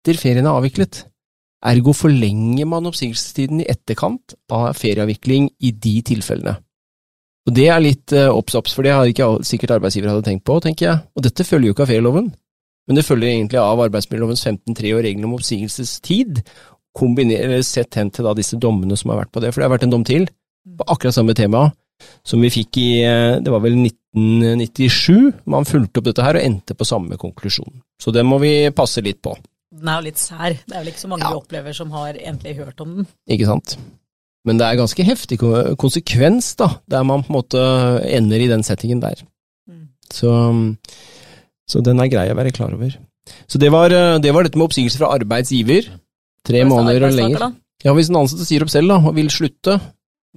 etter 0.08 0.22
ferien 0.22 0.48
er 0.48 0.56
avviklet. 0.56 1.04
Ergo 1.68 1.94
forlenger 1.98 2.68
man 2.70 2.88
oppsigelsestiden 2.88 3.64
i 3.64 3.68
etterkant 3.68 4.38
av 4.54 4.72
ferieavvikling 4.78 5.50
i 5.60 5.74
de 5.74 5.96
tilfellene. 6.06 6.56
Og 7.48 7.54
Det 7.56 7.68
er 7.72 7.80
litt 7.80 8.12
obs-obs, 8.12 8.74
uh, 8.74 8.76
for 8.76 8.84
det 8.84 8.92
har 8.92 9.08
ikke 9.08 9.30
sikkert 9.48 9.78
arbeidsgiver 9.78 10.12
hadde 10.12 10.26
tenkt 10.26 10.44
på, 10.46 10.60
tenker 10.64 10.86
jeg. 10.86 11.04
Og 11.16 11.24
dette 11.24 11.46
følger 11.48 11.70
jo 11.70 11.76
ikke 11.76 11.86
av 11.86 11.92
ferieloven. 11.92 12.28
Men 12.88 13.00
det 13.00 13.06
følger 13.08 13.32
egentlig 13.32 13.60
av 13.60 13.84
arbeidsmiljølovens 13.88 14.44
15.3 14.44 14.94
og 14.96 15.04
reglene 15.04 15.28
om 15.28 15.36
oppsigelsestid, 15.38 16.44
sett 17.62 17.94
hen 17.96 18.10
til 18.10 18.28
disse 18.36 18.58
dommene 18.58 18.98
som 18.98 19.12
har 19.12 19.20
vært 19.22 19.32
på 19.32 19.42
det. 19.44 19.52
For 19.54 19.62
det 19.62 19.68
har 19.68 19.76
vært 19.76 19.84
en 19.86 19.94
dom 19.94 20.06
til 20.08 20.28
på 20.78 20.88
akkurat 20.90 21.14
samme 21.14 21.36
tema 21.38 21.68
som 22.26 22.42
vi 22.44 22.50
fikk 22.54 22.80
i 22.82 22.90
eh, 23.06 23.38
det 23.42 23.52
var 23.52 23.62
vel 23.64 23.78
1997. 23.80 25.44
Man 25.50 25.68
fulgte 25.68 26.02
opp 26.02 26.10
dette 26.10 26.26
her 26.26 26.40
og 26.40 26.46
endte 26.46 26.76
på 26.78 26.88
samme 26.88 27.18
konklusjon. 27.22 27.82
Så 28.02 28.14
det 28.14 28.26
må 28.28 28.40
vi 28.44 28.70
passe 28.76 29.04
litt 29.06 29.22
på. 29.24 29.36
Den 29.76 29.90
er 29.92 30.00
jo 30.00 30.08
litt 30.08 30.22
sær. 30.22 30.56
Det 30.56 30.74
er 30.74 30.82
vel 30.82 30.92
ikke 30.94 31.04
så 31.04 31.12
mange 31.12 31.28
ja. 31.28 31.32
vi 31.34 31.42
opplever 31.42 31.76
som 31.76 31.92
har 31.96 32.16
egentlig 32.16 32.56
hørt 32.60 32.84
om 32.84 33.00
den. 33.00 33.08
Ikke 33.28 33.50
sant. 33.50 33.78
Men 34.48 34.60
det 34.60 34.68
er 34.68 34.80
ganske 34.80 35.04
heftig 35.04 35.42
konsekvens, 35.82 36.54
da, 36.56 36.70
der 36.88 37.04
man 37.04 37.26
på 37.26 37.34
en 37.34 37.36
måte 37.36 37.64
ender 38.08 38.40
i 38.40 38.48
den 38.48 38.64
settingen 38.64 39.02
der. 39.04 39.20
Mm. 39.68 39.90
Så 40.08 40.32
så 41.68 41.84
den 41.84 42.00
er 42.00 42.10
grei 42.12 42.28
å 42.32 42.38
være 42.38 42.54
klar 42.56 42.74
over. 42.74 42.96
Så 43.48 43.60
det 43.60 43.70
var, 43.74 43.92
eh, 43.92 44.20
det 44.24 44.34
var 44.34 44.48
dette 44.48 44.58
med 44.58 44.70
oppsigelse 44.70 45.00
fra 45.02 45.12
arbeidsgiver. 45.18 45.90
Tre 46.48 46.64
måneder 46.64 47.10
eller 47.10 47.18
lenger. 47.18 47.54
Ja, 47.84 47.94
Hvis 47.94 48.10
en 48.10 48.16
ansatte 48.24 48.46
sier 48.48 48.64
opp 48.64 48.72
selv 48.72 48.90
da, 48.90 48.98
og 49.04 49.16
vil 49.16 49.30
slutte, 49.30 49.80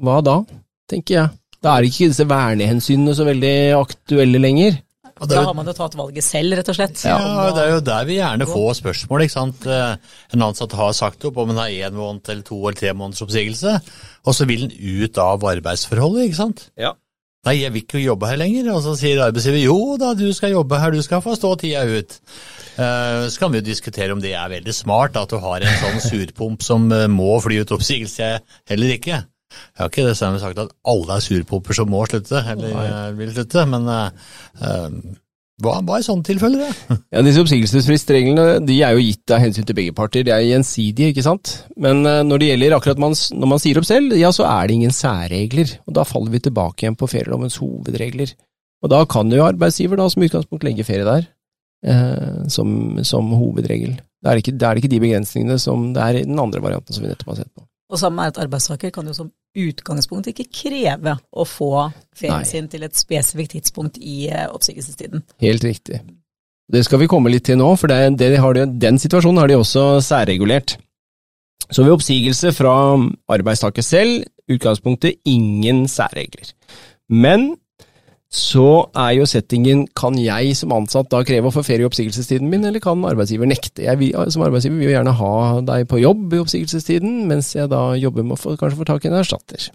hva 0.01 0.21
da, 0.23 0.43
tenker 0.91 1.15
jeg. 1.15 1.29
Da 1.63 1.77
er 1.77 1.87
ikke 1.87 2.09
disse 2.11 2.27
vernehensynene 2.27 3.15
så 3.15 3.25
veldig 3.25 3.79
aktuelle 3.79 4.41
lenger. 4.41 4.81
Da 5.29 5.43
har 5.45 5.57
man 5.57 5.69
jo 5.69 5.75
tatt 5.77 5.97
valget 5.99 6.25
selv, 6.25 6.57
rett 6.57 6.71
og 6.73 6.79
slett. 6.79 7.03
Ja, 7.05 7.51
Det 7.53 7.65
er 7.67 7.75
jo 7.75 7.83
der 7.85 8.07
vi 8.09 8.17
gjerne 8.17 8.47
får 8.49 8.79
spørsmål. 8.81 9.27
ikke 9.27 9.37
sant? 9.37 9.67
Eh, 9.67 9.97
en 10.33 10.47
ansatt 10.49 10.73
har 10.73 10.93
sagt 10.97 11.25
opp 11.29 11.37
om 11.43 11.51
en 11.51 11.61
har 11.61 11.69
én 11.69 11.93
måned 11.93 12.29
eller 12.29 12.43
to 12.47 12.57
eller 12.63 12.79
tre 12.79 12.95
måneders 12.97 13.23
oppsigelse, 13.27 13.81
og 14.25 14.35
så 14.35 14.47
vil 14.49 14.65
en 14.65 15.05
ut 15.05 15.19
av 15.19 15.45
arbeidsforholdet, 15.45 16.31
ikke 16.31 16.41
sant? 16.41 16.71
Ja. 16.81 16.95
Nei, 17.49 17.63
jeg 17.63 17.73
vil 17.73 17.85
ikke 17.87 18.01
jobbe 18.03 18.29
her 18.29 18.37
lenger. 18.41 18.69
Og 18.75 18.83
så 18.85 18.95
sier 19.01 19.23
arbeidsgiver 19.25 19.63
jo 19.63 19.97
da, 20.01 20.13
du 20.17 20.29
skal 20.37 20.53
jobbe 20.53 20.81
her, 20.81 20.93
du 20.93 21.01
skal 21.05 21.23
få 21.25 21.37
stå 21.39 21.55
tida 21.63 21.87
ut. 21.89 22.19
Uh, 22.77 23.29
så 23.33 23.41
kan 23.41 23.53
vi 23.53 23.61
jo 23.61 23.69
diskutere 23.71 24.13
om 24.13 24.21
det 24.21 24.35
er 24.37 24.53
veldig 24.53 24.75
smart 24.77 25.17
at 25.21 25.33
du 25.33 25.39
har 25.41 25.65
en 25.65 25.81
sånn 25.81 26.01
surpomp 26.05 26.65
som 26.65 26.89
uh, 26.93 27.07
må 27.13 27.39
fly 27.45 27.63
ut 27.65 27.73
oppsigelse, 27.77 28.29
eller 28.71 28.97
ikke. 28.97 29.23
Jeg 29.51 29.83
har 29.83 29.91
ikke 29.91 30.07
det 30.07 30.19
samme 30.19 30.39
sagt 30.43 30.61
at 30.63 30.71
alle 30.89 31.17
er 31.17 31.25
surpoper 31.25 31.77
som 31.77 31.91
må 31.91 32.05
slutte, 32.07 32.45
eller 32.53 32.77
Nei. 32.77 32.91
vil 33.19 33.35
slutte, 33.35 33.67
men 33.71 33.89
hva, 35.61 35.77
hva 35.85 35.99
er 35.99 36.05
sånne 36.05 36.25
tilfeller? 36.25 36.63
Det? 36.65 36.97
ja, 37.15 37.23
Disse 37.25 37.43
oppsigelsesfristreglene 37.45 38.45
de 38.65 38.79
er 38.87 38.97
jo 38.97 39.03
gitt 39.05 39.35
av 39.35 39.43
hensyn 39.43 39.67
til 39.69 39.77
begge 39.77 39.95
parter, 39.97 40.25
de 40.27 40.33
er 40.33 40.47
gjensidige, 40.47 41.13
ikke 41.13 41.25
sant. 41.27 41.53
Men 41.81 42.01
uh, 42.09 42.23
når 42.27 42.41
det 42.41 42.51
gjelder 42.51 42.77
akkurat 42.77 43.03
man, 43.03 43.17
når 43.37 43.53
man 43.55 43.63
sier 43.63 43.81
opp 43.81 43.89
selv, 43.89 44.15
ja 44.17 44.33
så 44.35 44.47
er 44.49 44.69
det 44.69 44.79
ingen 44.79 44.95
særregler, 44.95 45.75
og 45.85 45.97
da 45.99 46.07
faller 46.09 46.33
vi 46.33 46.45
tilbake 46.47 46.87
igjen 46.87 46.97
på 47.01 47.11
ferielovens 47.11 47.59
hovedregler. 47.61 48.33
Og 48.81 48.93
da 48.93 49.03
kan 49.11 49.33
jo 49.33 49.45
arbeidsgiver 49.45 50.01
da 50.01 50.09
som 50.09 50.25
utgangspunkt 50.25 50.65
legge 50.65 50.87
ferie 50.89 51.05
der, 51.09 51.29
uh, 51.91 52.47
som, 52.53 52.71
som, 53.05 53.35
hovedregel. 53.37 53.99
Da 54.25 54.33
er, 54.33 54.41
ikke, 54.41 54.57
det 54.57 54.69
er 54.69 54.81
ikke 54.81 54.93
de 54.93 55.03
begrensningene 55.03 55.61
som 55.61 55.91
det 55.97 56.07
er 56.07 56.23
i 56.23 56.29
den 56.29 56.41
andre 56.41 56.63
varianten 56.65 56.97
som 56.97 57.05
vi 57.05 57.13
nettopp 57.13 57.35
har 57.35 57.43
sett 57.43 57.53
på. 57.53 57.67
Og 57.91 57.99
sammen 57.99 58.21
med 58.21 58.33
at 58.33 58.41
arbeidstaker 58.45 58.93
kan 58.95 59.07
jo 59.07 59.15
som 59.17 59.33
utgangspunkt 59.59 60.31
ikke 60.31 60.47
kreve 60.55 61.17
å 61.35 61.47
få 61.49 61.89
ferien 62.17 62.47
sin 62.47 62.69
til 62.71 62.87
et 62.87 62.99
spesifikt 62.99 63.57
tidspunkt 63.57 63.99
i 63.99 64.29
eh, 64.31 64.47
oppsigelsestiden. 64.47 65.25
Helt 65.43 65.67
riktig. 65.67 65.99
Det 66.71 66.85
skal 66.87 67.03
vi 67.03 67.09
komme 67.11 67.33
litt 67.33 67.49
til 67.49 67.59
nå, 67.59 67.73
for 67.81 67.91
det, 67.91 68.15
det 68.21 68.31
de, 68.39 68.67
den 68.79 69.01
situasjonen 69.03 69.43
har 69.43 69.51
de 69.51 69.59
også 69.59 69.99
særregulert. 70.07 70.77
Så 71.71 71.83
ved 71.83 71.97
oppsigelse 71.97 72.53
fra 72.55 72.75
arbeidstaker 73.31 73.83
selv, 73.83 74.23
utgangspunktet 74.51 75.19
ingen 75.27 75.89
særregler. 75.91 76.55
Men 77.11 77.57
så 78.31 78.87
er 78.95 79.17
jo 79.17 79.27
settingen 79.27 79.89
kan 79.99 80.15
jeg 80.15 80.53
som 80.55 80.71
ansatt 80.77 81.09
da 81.11 81.25
kreve 81.27 81.51
å 81.51 81.55
få 81.55 81.65
ferie 81.67 81.83
i 81.83 81.89
oppsigelsestiden 81.89 82.47
min, 82.47 82.63
eller 82.69 82.83
kan 82.83 83.03
arbeidsgiver 83.09 83.49
nekte? 83.51 83.83
Jeg 83.89 84.31
som 84.31 84.45
arbeidsgiver 84.47 84.79
vil 84.79 84.87
jo 84.87 84.93
gjerne 84.95 85.15
ha 85.19 85.35
deg 85.67 85.89
på 85.91 85.99
jobb 85.99 86.37
i 86.37 86.43
oppsigelsestiden, 86.45 87.25
mens 87.31 87.51
jeg 87.57 87.67
da 87.73 87.89
jobber 87.99 88.29
med 88.29 88.37
å 88.37 88.41
få, 88.41 88.55
kanskje 88.61 88.79
få 88.79 88.87
tak 88.87 89.07
i 89.07 89.11
en 89.11 89.19
erstatter. 89.19 89.67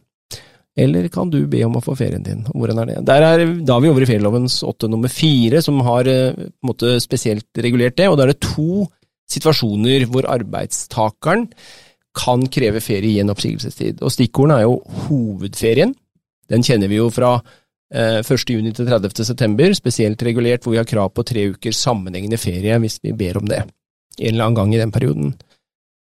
Eller 0.86 1.10
kan 1.12 1.28
du 1.32 1.42
be 1.52 1.66
om 1.68 1.76
å 1.76 1.84
få 1.84 1.98
ferien 2.00 2.24
din? 2.24 2.46
Hvordan 2.52 2.80
er 2.84 2.90
det? 2.90 2.96
Der 3.08 3.26
er, 3.28 3.44
da 3.64 3.76
er 3.76 3.84
vi 3.84 3.92
over 3.92 4.04
i 4.04 4.08
ferielovens 4.08 4.62
åtte 4.68 4.88
nummer 4.92 5.12
fire, 5.12 5.60
som 5.64 5.84
har 5.88 6.08
eh, 6.12 6.48
måte 6.68 6.96
spesielt 7.04 7.64
regulert 7.64 8.00
det, 8.00 8.08
og 8.12 8.16
da 8.20 8.26
er 8.26 8.34
det 8.34 8.44
to 8.44 8.86
situasjoner 9.32 10.08
hvor 10.12 10.28
arbeidstakeren 10.32 11.50
kan 12.16 12.48
kreve 12.52 12.80
ferie 12.84 13.18
i 13.18 13.22
en 13.24 13.36
oppsigelsestid. 13.36 14.00
Og 14.00 14.16
stikkordene 14.16 14.62
er 14.62 14.68
jo 14.68 14.80
hovedferien, 15.10 15.96
den 16.52 16.64
kjenner 16.64 16.92
vi 16.92 17.00
jo 17.02 17.08
fra 17.12 17.38
1. 17.94 18.50
Eh, 18.50 18.72
til 18.74 18.88
30. 18.88 19.26
september, 19.26 19.74
spesielt 19.74 20.24
regulert 20.24 20.64
hvor 20.64 20.74
vi 20.74 20.80
har 20.82 20.90
krav 20.90 21.12
på 21.14 21.24
tre 21.24 21.50
uker 21.54 21.72
sammenhengende 21.76 22.40
ferie 22.42 22.80
hvis 22.82 23.00
vi 23.04 23.14
ber 23.14 23.38
om 23.38 23.46
det, 23.50 23.62
en 24.20 24.34
eller 24.34 24.46
annen 24.46 24.56
gang 24.56 24.74
i 24.74 24.82
den 24.82 24.92
perioden. 24.92 25.36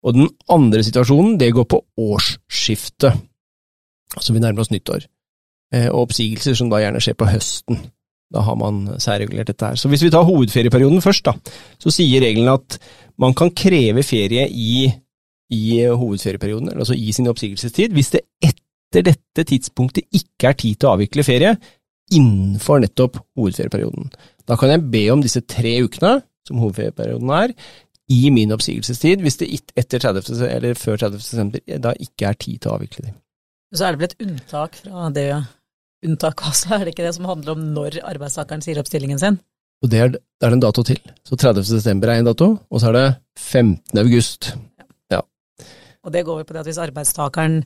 Og 0.06 0.14
den 0.14 0.30
andre 0.50 0.84
situasjonen, 0.86 1.38
det 1.40 1.54
går 1.54 1.66
på 1.70 1.82
årsskiftet, 1.98 3.14
altså 4.16 4.34
vi 4.34 4.42
nærmer 4.42 4.66
oss 4.66 4.74
nyttår, 4.74 5.06
eh, 5.74 5.88
og 5.92 6.08
oppsigelser 6.08 6.58
som 6.58 6.70
da 6.70 6.82
gjerne 6.82 7.02
skjer 7.02 7.18
på 7.18 7.30
høsten. 7.30 7.80
Da 8.34 8.42
har 8.42 8.58
man 8.58 9.00
særregulert 9.00 9.52
dette 9.52 9.66
her. 9.66 9.78
Så 9.78 9.88
hvis 9.88 10.02
vi 10.02 10.10
tar 10.10 10.26
hovedferieperioden 10.26 11.02
først, 11.02 11.28
da, 11.28 11.36
så 11.78 11.94
sier 11.94 12.24
reglene 12.26 12.58
at 12.58 12.80
man 13.22 13.36
kan 13.38 13.54
kreve 13.54 14.04
ferie 14.04 14.48
i 14.50 14.90
i 15.54 15.86
hovedferieperioden, 15.86 16.72
altså 16.74 16.96
i 16.98 17.12
sin 17.14 17.28
oppsigelsestid, 17.30 17.94
hvis 17.94 18.10
det 18.16 18.22
etter 18.86 19.08
dette 19.10 19.46
tidspunktet 19.50 20.08
ikke 20.14 20.52
er 20.52 20.60
tid 20.60 20.78
til 20.80 20.90
å 20.90 20.94
avvikle 20.96 21.26
ferie 21.26 21.56
innenfor 22.14 22.84
nettopp 22.84 23.18
hovedferieperioden. 23.38 24.12
Da 24.46 24.58
kan 24.60 24.72
jeg 24.72 24.86
be 24.94 25.08
om 25.12 25.24
disse 25.26 25.42
tre 25.50 25.80
ukene, 25.84 26.20
som 26.46 26.62
hovedferieperioden 26.62 27.32
er, 27.34 27.56
i 28.14 28.30
min 28.30 28.54
oppsigelsestid, 28.54 29.24
hvis 29.26 29.40
det 29.42 29.50
etter 29.74 30.04
30, 30.04 30.44
eller 30.46 30.78
før 30.78 31.00
30. 31.02 31.18
desember 31.18 31.78
da 31.82 31.96
ikke 31.98 32.30
er 32.30 32.38
tid 32.38 32.62
til 32.62 32.70
å 32.70 32.76
avvikle 32.78 33.08
dem. 33.08 33.16
Så 33.74 33.88
er 33.88 33.96
det 33.96 34.02
vel 34.04 34.12
et 34.12 34.28
unntak 34.28 34.78
fra 34.78 35.10
det 35.16 35.30
unntaket 36.06 36.52
også, 36.52 36.70
er 36.76 36.86
det 36.86 36.94
ikke 36.94 37.08
det 37.08 37.16
som 37.18 37.26
handler 37.30 37.56
om 37.56 37.66
når 37.74 38.00
arbeidstakeren 38.06 38.62
sier 38.62 38.78
opp 38.78 38.90
stillingen 38.90 39.22
sin? 39.22 39.40
Og 39.84 39.92
det 39.92 40.02
er, 40.02 40.14
det 40.14 40.48
er 40.48 40.56
en 40.56 40.64
dato 40.64 40.86
til. 40.86 41.02
Så 41.26 41.38
30. 41.38 41.66
desember 41.66 42.12
er 42.12 42.22
en 42.22 42.30
dato, 42.30 42.52
og 42.70 42.82
så 42.82 42.92
er 42.92 42.98
det 43.00 43.08
15. 43.42 44.00
august. 44.02 44.54
Ja. 45.12 45.22
Og 46.06 46.14
det 46.14 46.24
går 46.28 46.42
jo 46.42 46.48
på 46.48 46.56
det 46.56 46.62
at 46.62 46.70
hvis 46.70 46.82
arbeidstakeren 46.86 47.64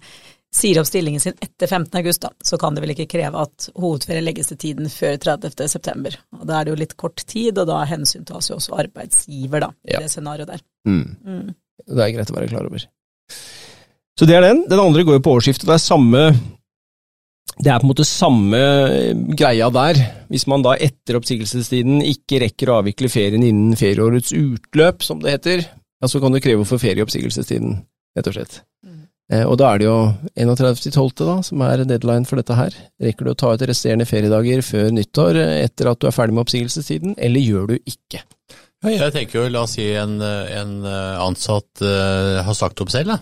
sier 0.55 0.79
opp 0.81 0.87
stillingen 0.89 1.21
sin 1.21 1.35
etter 1.41 1.67
15. 1.69 1.91
august, 1.99 2.23
da, 2.25 2.31
så 2.43 2.57
kan 2.57 2.75
det 2.75 2.83
vel 2.83 2.93
ikke 2.95 3.09
kreve 3.11 3.43
at 3.45 3.69
hovedferie 3.77 4.23
legges 4.25 4.49
til 4.51 4.59
tiden 4.61 4.89
før 4.91 5.17
30. 5.21 5.67
september. 5.69 6.15
Og 6.39 6.45
da 6.49 6.59
er 6.59 6.67
det 6.67 6.73
jo 6.73 6.81
litt 6.81 6.95
kort 6.99 7.21
tid, 7.29 7.57
og 7.57 7.69
da 7.69 7.83
hensyntas 7.89 8.49
jo 8.49 8.57
også 8.57 8.77
arbeidsgiver, 8.81 9.67
da, 9.67 9.73
i 9.85 9.97
ja. 9.97 10.03
det 10.03 10.13
scenarioet 10.13 10.55
der. 10.55 10.63
Mm. 10.89 11.03
Mm. 11.25 11.51
Det 11.85 12.05
er 12.05 12.15
greit 12.15 12.31
å 12.31 12.37
være 12.37 12.51
klar 12.51 12.69
over. 12.69 12.87
Så 14.19 14.27
det 14.27 14.35
er 14.35 14.43
den. 14.43 14.65
Den 14.67 14.81
andre 14.81 15.05
går 15.07 15.19
jo 15.19 15.25
på 15.27 15.35
årsskiftet. 15.37 15.67
Det 15.69 15.77
er 15.77 15.85
samme 15.85 16.23
det 17.59 17.67
er 17.73 17.81
på 17.81 17.87
en 17.87 17.91
måte 17.91 18.05
samme 18.07 18.59
greia 19.35 19.67
der. 19.73 19.97
Hvis 20.31 20.45
man 20.47 20.63
da 20.63 20.77
etter 20.79 21.17
oppsigelsestiden 21.19 21.99
ikke 22.07 22.39
rekker 22.45 22.71
å 22.71 22.77
avvikle 22.79 23.09
ferien 23.11 23.43
innen 23.43 23.75
ferieårets 23.79 24.31
utløp, 24.37 25.03
som 25.03 25.19
det 25.19 25.33
heter, 25.35 25.65
ja, 25.67 26.07
så 26.07 26.21
kan 26.23 26.31
du 26.31 26.39
kreve 26.39 26.63
å 26.63 26.69
få 26.69 26.79
ferieoppsigelsestiden, 26.79 27.81
rett 28.15 28.31
og 28.31 28.37
slett. 28.37 28.61
Eh, 29.29 29.45
og 29.45 29.59
da 29.61 29.69
er 29.69 29.81
det 29.81 29.85
jo 29.85 29.97
31.12. 30.41 31.11
da, 31.21 31.35
som 31.45 31.61
er 31.65 31.83
deadline 31.85 32.25
for 32.25 32.41
dette 32.41 32.57
her. 32.57 32.75
Rekker 33.03 33.27
du 33.27 33.33
å 33.33 33.37
ta 33.37 33.53
ut 33.53 33.65
resterende 33.69 34.07
feriedager 34.09 34.63
før 34.65 34.89
nyttår 34.95 35.37
etter 35.45 35.91
at 35.91 36.01
du 36.01 36.09
er 36.09 36.15
ferdig 36.15 36.37
med 36.37 36.47
oppsigelsestiden, 36.47 37.17
eller 37.17 37.45
gjør 37.45 37.69
du 37.73 37.75
ikke? 37.79 38.23
Ja, 38.79 38.95
jeg 38.95 39.13
tenker 39.13 39.41
jo, 39.41 39.49
la 39.51 39.65
oss 39.67 39.75
si 39.75 39.85
en, 39.99 40.21
en 40.23 40.71
ansatt 40.87 41.83
uh, 41.83 42.39
har 42.47 42.55
sagt 42.55 42.79
opp 42.79 42.93
selv, 42.93 43.11
da. 43.11 43.19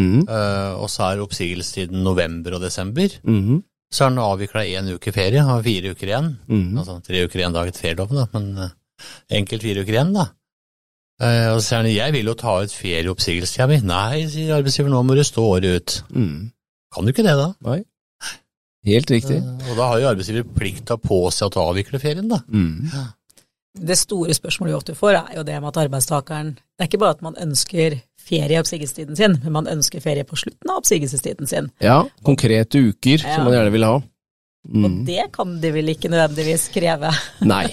Mm. 0.00 0.24
Uh, 0.26 0.80
og 0.80 0.88
så 0.90 1.10
er 1.10 1.20
oppsigelsestiden 1.22 2.00
november 2.02 2.56
og 2.56 2.64
desember. 2.64 3.12
Mm. 3.22 3.60
Så 3.92 4.06
har 4.06 4.10
han 4.10 4.22
avvikla 4.24 4.64
én 4.64 4.88
uke 4.96 5.12
ferie, 5.14 5.44
har 5.44 5.62
fire 5.62 5.92
uker 5.92 6.08
igjen. 6.08 6.32
Mm. 6.48 6.80
Altså 6.80 6.96
tre 7.04 7.20
uker 7.28 7.42
igjen 7.42 7.54
dag 7.54 7.68
etter 7.70 7.84
ferieloven, 7.84 8.24
da, 8.24 8.26
men 8.32 9.36
enkelt 9.42 9.68
fire 9.68 9.84
uker 9.84 9.98
igjen, 9.98 10.16
da. 10.16 10.32
Uh, 11.22 11.54
og 11.54 11.60
så 11.60 11.66
sier 11.68 11.82
han 11.82 11.90
jeg 11.92 12.14
vil 12.16 12.30
jo 12.30 12.36
ta 12.38 12.56
ut 12.64 12.74
ferieoppsigelsestida 12.74 13.68
mi. 13.70 13.80
Nei, 13.86 14.24
sier 14.30 14.56
arbeidsgiver, 14.56 14.90
nå 14.90 15.02
må 15.06 15.16
du 15.16 15.22
stå 15.26 15.44
året 15.56 15.76
ut. 15.76 15.98
Mm. 16.10 16.38
Kan 16.94 17.06
du 17.06 17.14
ikke 17.14 17.26
det, 17.26 17.36
da? 17.38 17.50
Nei. 17.66 17.82
Helt 18.84 19.12
riktig. 19.14 19.38
Uh, 19.40 19.68
og 19.70 19.78
da 19.78 19.90
har 19.92 20.00
jo 20.02 20.08
arbeidsgiver 20.10 20.48
plikt 20.56 20.88
til 20.88 20.98
å 20.98 21.02
påse 21.02 21.46
at 21.46 21.54
du 21.54 21.60
avvikler 21.62 22.02
ferien, 22.02 22.26
da. 22.30 22.42
Mm. 22.50 22.90
Det 23.74 23.98
store 23.98 24.34
spørsmålet 24.36 24.72
vi 24.72 24.78
ofte 24.78 24.98
får, 24.98 25.20
er 25.20 25.38
jo 25.38 25.46
det 25.46 25.56
med 25.58 25.72
at 25.72 25.80
arbeidstakeren 25.82 26.52
Det 26.54 26.84
er 26.84 26.90
ikke 26.90 27.00
bare 27.02 27.16
at 27.16 27.24
man 27.26 27.38
ønsker 27.42 27.96
ferie 28.24 28.54
i 28.54 28.58
oppsigelsestiden 28.60 29.18
sin, 29.18 29.38
men 29.44 29.54
man 29.54 29.70
ønsker 29.70 30.02
ferie 30.02 30.24
på 30.26 30.38
slutten 30.40 30.70
av 30.70 30.80
oppsigelsestiden 30.82 31.50
sin. 31.50 31.70
Ja, 31.84 32.02
konkrete 32.26 32.80
uker 32.90 33.18
ja. 33.18 33.34
som 33.34 33.46
man 33.46 33.56
gjerne 33.56 33.74
vil 33.74 33.86
ha. 33.86 33.96
Mm. 34.64 34.84
Og 34.84 35.00
det 35.08 35.26
kan 35.34 35.58
de 35.60 35.72
vel 35.74 35.92
ikke 35.92 36.10
nødvendigvis 36.12 36.70
kreve? 36.72 37.10
Nei, 37.44 37.66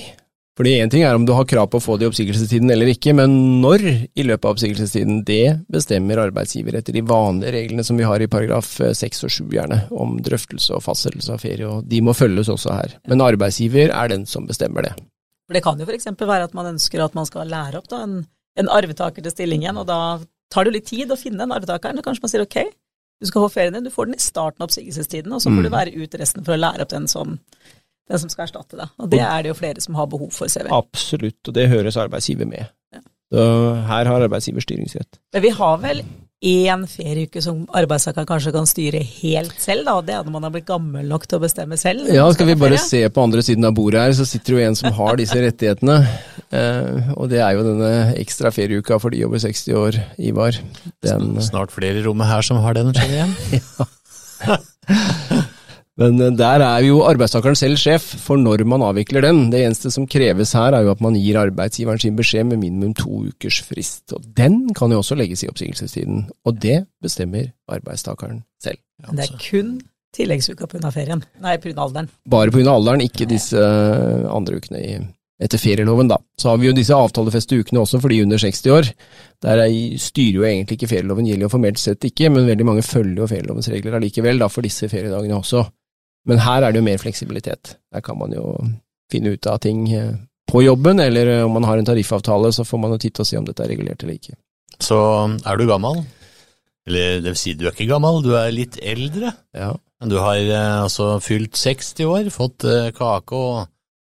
fordi 0.59 0.73
én 0.83 0.91
ting 0.91 1.05
er 1.07 1.15
om 1.15 1.23
du 1.25 1.31
har 1.31 1.47
krav 1.47 1.69
på 1.71 1.79
å 1.79 1.83
få 1.83 1.95
det 1.97 2.05
i 2.05 2.09
oppsigelsestiden 2.11 2.73
eller 2.73 2.89
ikke, 2.91 3.13
men 3.15 3.61
når 3.63 3.85
i 3.87 4.25
løpet 4.27 4.43
av 4.43 4.57
oppsigelsestiden, 4.57 5.21
det 5.27 5.61
bestemmer 5.71 6.19
arbeidsgiver 6.25 6.75
etter 6.77 6.97
de 6.97 7.05
vanlige 7.07 7.53
reglene 7.55 7.85
som 7.87 7.99
vi 7.99 8.07
har 8.07 8.19
i 8.19 8.27
paragraf 8.31 8.73
6 8.99 9.25
og 9.27 9.33
7 9.37 9.55
gjerne, 9.55 9.79
om 9.95 10.17
drøftelse 10.23 10.75
og 10.75 10.83
fastsettelse 10.83 11.37
av 11.37 11.45
ferie, 11.45 11.69
og 11.69 11.87
de 11.87 12.03
må 12.03 12.15
følges 12.17 12.51
også 12.51 12.75
her. 12.75 12.97
Men 13.07 13.23
arbeidsgiver 13.23 13.95
er 13.95 14.11
den 14.11 14.27
som 14.27 14.49
bestemmer 14.49 14.89
det. 14.89 14.93
For 15.47 15.55
Det 15.55 15.63
kan 15.63 15.79
jo 15.79 15.87
f.eks. 15.87 16.11
være 16.19 16.49
at 16.49 16.53
man 16.57 16.73
ønsker 16.75 17.03
at 17.03 17.15
man 17.15 17.27
skal 17.29 17.47
lære 17.47 17.79
opp 17.79 17.87
da, 17.91 18.03
en, 18.03 18.21
en 18.59 18.75
arvetaker 18.75 19.23
til 19.23 19.33
stillingen, 19.33 19.79
og 19.79 19.87
da 19.87 20.19
tar 20.51 20.67
det 20.67 20.75
litt 20.75 20.91
tid 20.91 21.15
å 21.15 21.19
finne 21.19 21.45
den 21.45 21.55
arvetakeren, 21.55 21.99
og 21.99 22.05
kanskje 22.05 22.27
man 22.27 22.33
sier 22.33 22.43
ok, 22.43 22.59
du 23.21 23.29
skal 23.29 23.45
få 23.45 23.53
ferien 23.53 23.75
din, 23.77 23.85
du 23.87 23.93
får 23.93 24.09
den 24.09 24.17
i 24.17 24.23
starten 24.23 24.63
av 24.63 24.67
oppsigelsestiden, 24.67 25.31
og 25.31 25.43
så 25.43 25.51
får 25.51 25.63
du 25.63 25.69
mm. 25.69 25.75
være 25.75 25.95
ut 25.95 26.15
resten 26.19 26.43
for 26.43 26.57
å 26.57 26.59
lære 26.59 26.83
opp 26.83 26.91
den 26.91 27.07
som, 27.07 27.37
den 28.09 28.21
som 28.21 28.31
skal 28.31 28.47
erstatte 28.47 28.79
deg. 28.79 28.91
Og 29.01 29.11
det 29.11 29.21
er 29.23 29.43
det 29.43 29.53
jo 29.53 29.59
flere 29.59 29.83
som 29.83 29.97
har 29.99 30.09
behov 30.11 30.31
for, 30.35 30.51
ser 30.51 30.67
vi. 30.67 30.73
Absolutt, 30.75 31.39
og 31.47 31.55
det 31.57 31.69
høres 31.71 31.99
arbeidsgiver 32.01 32.49
med. 32.49 32.71
Ja. 32.93 33.03
Så 33.31 33.45
her 33.87 34.11
har 34.11 34.27
arbeidsgiver 34.27 34.65
styringsrett. 34.65 35.21
Men 35.35 35.45
vi 35.45 35.53
har 35.55 35.79
vel 35.83 36.03
én 36.41 36.87
ferieuke 36.89 37.41
som 37.45 37.61
arbeidstakeren 37.77 38.25
kanskje 38.25 38.53
kan 38.55 38.65
styre 38.65 39.03
helt 39.05 39.53
selv, 39.61 39.85
da, 39.85 39.93
det 40.01 40.15
er 40.15 40.25
når 40.25 40.33
man 40.33 40.47
har 40.47 40.53
blitt 40.55 40.65
gammel 40.65 41.05
nok 41.05 41.27
til 41.29 41.37
å 41.37 41.43
bestemme 41.43 41.77
selv? 41.77 42.09
Ja, 42.09 42.25
skal 42.33 42.49
vi 42.49 42.57
bare 42.57 42.79
se 42.81 43.03
på 43.13 43.25
andre 43.27 43.43
siden 43.45 43.67
av 43.69 43.75
bordet 43.77 44.01
her, 44.01 44.15
så 44.17 44.25
sitter 44.25 44.57
jo 44.57 44.63
en 44.65 44.77
som 44.77 44.89
har 44.97 45.19
disse 45.21 45.37
rettighetene. 45.45 45.99
Eh, 46.49 47.13
og 47.13 47.29
det 47.31 47.43
er 47.45 47.53
jo 47.55 47.67
denne 47.67 47.91
ekstra 48.19 48.51
ferieuka 48.53 48.97
for 49.01 49.13
de 49.13 49.21
over 49.27 49.43
60 49.43 49.77
år, 49.83 50.01
Ivar. 50.17 50.57
Den, 51.05 51.35
Snart 51.45 51.73
flere 51.75 52.01
i 52.01 52.05
rommet 52.07 52.31
her 52.31 52.45
som 52.45 52.61
har 52.65 52.77
den, 52.79 52.89
skjønner 52.97 53.21
jeg. 53.21 53.61
ja. 54.49 54.57
Men 56.01 56.17
eh, 56.21 56.33
der 56.37 56.63
er 56.65 56.81
jo 56.85 57.03
arbeidstakeren 57.05 57.57
selv 57.57 57.79
sjef 57.81 58.05
for 58.23 58.41
når 58.41 58.65
man 58.69 58.83
avvikler 58.85 59.25
den. 59.27 59.43
Det 59.53 59.61
eneste 59.65 59.91
som 59.93 60.07
kreves 60.09 60.55
her, 60.57 60.73
er 60.73 60.87
jo 60.87 60.95
at 60.95 61.03
man 61.03 61.17
gir 61.19 61.39
arbeidsgiveren 61.41 62.01
sin 62.01 62.17
beskjed 62.17 62.49
med 62.49 62.61
minimum 62.63 62.95
to 62.97 63.25
ukers 63.29 63.61
frist. 63.67 64.07
Og 64.17 64.25
den 64.37 64.63
kan 64.77 64.93
jo 64.93 65.01
også 65.03 65.17
legges 65.19 65.45
i 65.45 65.51
oppsigelsestiden, 65.51 66.25
og 66.45 66.59
det 66.63 66.83
bestemmer 67.03 67.51
arbeidstakeren 67.71 68.43
selv. 68.63 68.81
Men 69.05 69.17
det 69.19 69.29
er 69.29 69.39
kun 69.41 69.79
tilleggsuka 70.15 70.67
pga. 70.67 70.91
ferien, 70.91 71.23
nei 71.41 71.57
pga. 71.61 71.77
alderen? 71.85 72.11
Bare 72.29 72.51
pga. 72.53 72.69
alderen, 72.73 73.03
ikke 73.05 73.29
disse 73.29 73.57
eh, 73.57 74.29
andre 74.31 74.59
ukene 74.59 74.81
i, 74.81 74.95
etter 75.41 75.61
ferieloven, 75.61 76.09
da. 76.11 76.17
Så 76.37 76.51
har 76.51 76.59
vi 76.61 76.67
jo 76.67 76.75
disse 76.77 76.97
avtalefeste 76.97 77.61
ukene 77.61 77.81
også 77.81 78.01
for 78.01 78.13
de 78.13 78.21
under 78.25 78.41
60 78.41 78.73
år. 78.75 78.89
Der 79.41 79.63
styrer 80.01 80.41
jo 80.41 80.47
egentlig 80.49 80.77
ikke 80.77 80.91
ferieloven, 80.91 81.29
gjelder 81.29 81.47
jo 81.47 81.53
formelt 81.53 81.81
sett 81.81 82.09
ikke, 82.09 82.29
men 82.33 82.49
veldig 82.49 82.67
mange 82.67 82.85
følger 82.85 83.23
jo 83.23 83.29
ferielovens 83.31 83.69
regler 83.73 83.97
allikevel, 83.97 84.41
da, 84.41 84.49
for 84.51 84.65
disse 84.65 84.89
feriedagene 84.91 85.39
også. 85.39 85.63
Men 86.29 86.41
her 86.43 86.63
er 86.63 86.73
det 86.73 86.81
jo 86.81 86.85
mer 86.85 87.01
fleksibilitet. 87.01 87.75
Der 87.93 88.03
kan 88.05 88.19
man 88.19 88.33
jo 88.35 88.53
finne 89.11 89.33
ut 89.35 89.47
av 89.49 89.59
ting 89.63 89.83
eh, 89.93 90.13
på 90.51 90.63
jobben, 90.63 91.01
eller 91.03 91.35
eh, 91.37 91.43
om 91.45 91.55
man 91.57 91.65
har 91.67 91.81
en 91.81 91.87
tariffavtale, 91.87 92.51
så 92.53 92.65
får 92.67 92.81
man 92.83 92.95
jo 92.95 93.01
titte 93.01 93.23
og 93.23 93.29
se 93.29 93.39
om 93.39 93.47
dette 93.47 93.65
er 93.65 93.71
regulert 93.73 94.03
eller 94.03 94.19
ikke. 94.19 94.37
Så 94.81 94.97
er 95.45 95.59
du 95.59 95.67
gammel, 95.69 96.03
eller 96.89 97.19
det 97.21 97.33
vil 97.33 97.41
si 97.41 97.55
du 97.57 97.67
er 97.67 97.75
ikke 97.75 97.91
gammel, 97.91 98.21
du 98.25 98.31
er 98.37 98.53
litt 98.53 98.79
eldre, 98.81 99.33
ja. 99.57 99.73
men 100.01 100.13
du 100.13 100.17
har 100.21 100.39
eh, 100.39 100.77
altså 100.85 101.13
fylt 101.23 101.59
60 101.59 102.07
år, 102.07 102.31
fått 102.33 102.65
kake 102.97 103.37
og, 103.37 103.67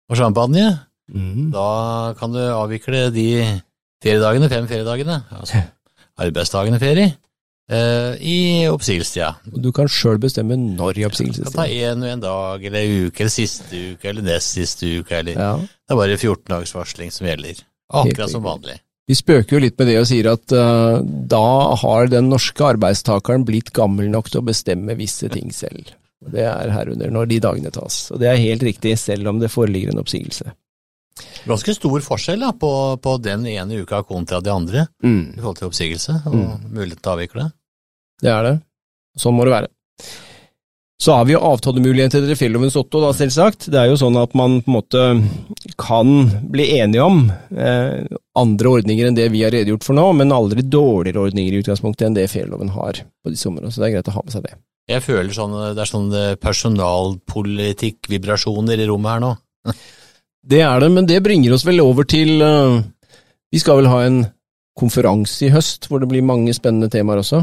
og 0.09 0.21
champagne, 0.21 0.67
mm. 1.13 1.49
da 1.55 1.71
kan 2.19 2.35
du 2.35 2.43
avvikle 2.43 3.09
de 3.15 3.31
feriedagene, 4.05 4.51
fem 4.53 4.69
feriedagene, 4.71 5.23
altså 5.39 5.65
arbeidsdagene 6.19 6.81
ferie, 6.83 7.13
Uh, 7.69 8.17
I 8.25 8.65
oppsigelsestida. 8.73 9.35
Du 9.45 9.69
kan 9.77 9.91
sjøl 9.93 10.17
bestemme 10.23 10.57
når 10.57 11.03
i 11.03 11.07
oppsigelsestida. 11.09 11.53
Kan 11.53 11.59
ta 11.61 11.69
én 11.69 12.01
og 12.01 12.13
en 12.15 12.23
dag, 12.23 12.65
eller 12.65 12.81
en 12.81 13.09
uke, 13.09 13.25
eller 13.25 13.35
siste 13.35 13.83
uke, 13.93 14.09
eller 14.09 14.25
nest 14.25 14.57
siste 14.57 14.89
uke, 14.89 15.19
eller 15.21 15.37
ja. 15.37 15.55
Det 15.61 15.93
er 15.93 16.01
bare 16.01 16.17
14 16.17 16.47
dagers 16.49 16.73
varsling 16.77 17.13
som 17.13 17.29
gjelder. 17.29 17.61
Akkurat 17.93 18.33
som 18.33 18.45
vanlig. 18.45 18.79
Vi 19.09 19.17
spøker 19.17 19.57
jo 19.57 19.61
litt 19.65 19.77
med 19.81 19.89
det 19.89 19.97
og 20.01 20.09
sier 20.09 20.31
at 20.33 20.53
uh, 20.53 21.01
da 21.05 21.49
har 21.83 22.09
den 22.13 22.29
norske 22.33 22.65
arbeidstakeren 22.75 23.45
blitt 23.49 23.73
gammel 23.77 24.09
nok 24.13 24.33
til 24.33 24.43
å 24.43 24.49
bestemme 24.49 24.97
visse 24.97 25.29
ting 25.33 25.53
selv. 25.53 25.93
Det 26.33 26.45
er 26.45 26.73
herunder 26.75 27.13
når 27.13 27.29
de 27.31 27.39
dagene 27.45 27.73
tas. 27.73 28.07
Og 28.13 28.21
det 28.21 28.33
er 28.33 28.41
helt 28.41 28.65
riktig, 28.65 28.97
selv 29.01 29.29
om 29.31 29.41
det 29.41 29.53
foreligger 29.53 29.93
en 29.93 30.03
oppsigelse. 30.03 30.53
Ganske 31.49 31.75
stor 31.75 32.03
forskjell 32.05 32.43
da, 32.43 32.53
på, 32.55 32.71
på, 33.03 33.15
den 33.23 33.47
ene 33.51 33.81
uka 33.83 34.03
kontra 34.07 34.41
de 34.45 34.53
andre 34.53 34.85
mm. 35.03 35.23
i 35.37 35.41
forhold 35.41 35.61
til 35.61 35.71
oppsigelse 35.71 36.19
og 36.29 36.37
mm. 36.37 36.69
mulighet 36.69 37.01
til 37.01 37.11
å 37.11 37.15
avvikle. 37.17 37.47
Det 38.23 38.31
er 38.33 38.47
det. 38.47 38.55
Sånn 39.19 39.37
må 39.37 39.45
det 39.47 39.55
være. 39.55 39.69
Så 40.99 41.15
har 41.15 41.29
vi 41.29 41.37
jo 41.37 41.41
avtalemuligheter 41.47 42.25
til 42.27 42.35
Fjellovens 42.35 42.75
Otto, 42.79 42.99
da, 43.05 43.13
selvsagt. 43.15 43.69
Det 43.71 43.79
er 43.79 43.87
jo 43.87 43.99
sånn 44.01 44.17
at 44.19 44.33
man 44.39 44.57
på 44.65 44.73
en 44.73 44.75
måte 44.75 45.03
kan 45.79 46.09
bli 46.51 46.67
enige 46.81 47.05
om 47.05 47.31
eh, 47.55 48.03
andre 48.39 48.73
ordninger 48.81 49.07
enn 49.07 49.15
det 49.15 49.29
vi 49.31 49.45
har 49.47 49.55
redegjort 49.55 49.87
for 49.87 49.95
nå, 49.95 50.09
men 50.19 50.35
aldri 50.35 50.67
dårligere 50.67 51.23
ordninger 51.29 51.55
i 51.55 51.61
utgangspunktet 51.63 52.07
enn 52.09 52.17
det 52.19 52.27
Fjelloven 52.33 52.75
har 52.75 52.99
på 52.99 53.31
disse 53.31 53.47
områdene. 53.47 53.71
Så 53.71 53.79
det 53.79 53.87
er 53.89 53.95
greit 53.95 54.11
å 54.11 54.17
ha 54.17 54.23
med 54.25 54.35
seg 54.35 54.43
det. 54.49 54.55
Jeg 54.89 55.05
føler 55.05 55.33
sånn, 55.37 55.53
det 55.77 55.83
er 55.85 55.93
sånn 55.93 56.11
personalpolitikk-vibrasjoner 56.43 58.77
i 58.83 58.89
rommet 58.91 59.13
her 59.15 59.21
nå. 59.23 59.33
Det 60.49 60.63
er 60.65 60.81
det, 60.81 60.89
men 60.95 61.05
det 61.05 61.21
bringer 61.21 61.53
oss 61.53 61.67
vel 61.67 61.81
over 61.83 62.07
til 62.09 62.41
uh, 62.41 62.81
Vi 63.53 63.59
skal 63.61 63.83
vel 63.83 63.91
ha 63.91 63.99
en 64.07 64.23
konferanse 64.79 65.45
i 65.45 65.51
høst 65.53 65.91
hvor 65.91 66.01
det 66.01 66.09
blir 66.09 66.25
mange 66.25 66.55
spennende 66.57 66.89
temaer 66.89 67.21
også? 67.21 67.43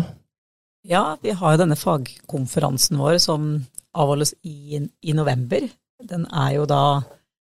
Ja, 0.86 1.18
vi 1.22 1.34
har 1.34 1.56
jo 1.56 1.62
denne 1.64 1.78
fagkonferansen 1.80 3.00
vår 3.02 3.20
som 3.24 3.50
avholdes 3.96 4.36
i, 4.46 4.80
i 4.80 5.16
november. 5.18 5.66
Den 6.06 6.28
er 6.30 6.56
jo 6.60 6.66
da 6.70 6.82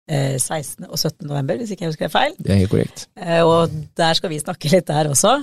16. 0.08 0.86
og 0.88 0.96
17. 0.96 1.26
november, 1.28 1.58
hvis 1.60 1.74
ikke 1.74 1.84
jeg 1.84 1.92
husker 1.92 2.06
det 2.06 2.14
feil. 2.14 2.34
Det 2.40 2.52
er 2.54 2.60
helt 2.62 2.72
korrekt. 2.72 3.04
Og 3.44 3.74
der 3.98 4.16
skal 4.16 4.32
vi 4.32 4.40
snakke 4.40 4.70
litt 4.72 4.88
der 4.88 5.10
også. 5.10 5.34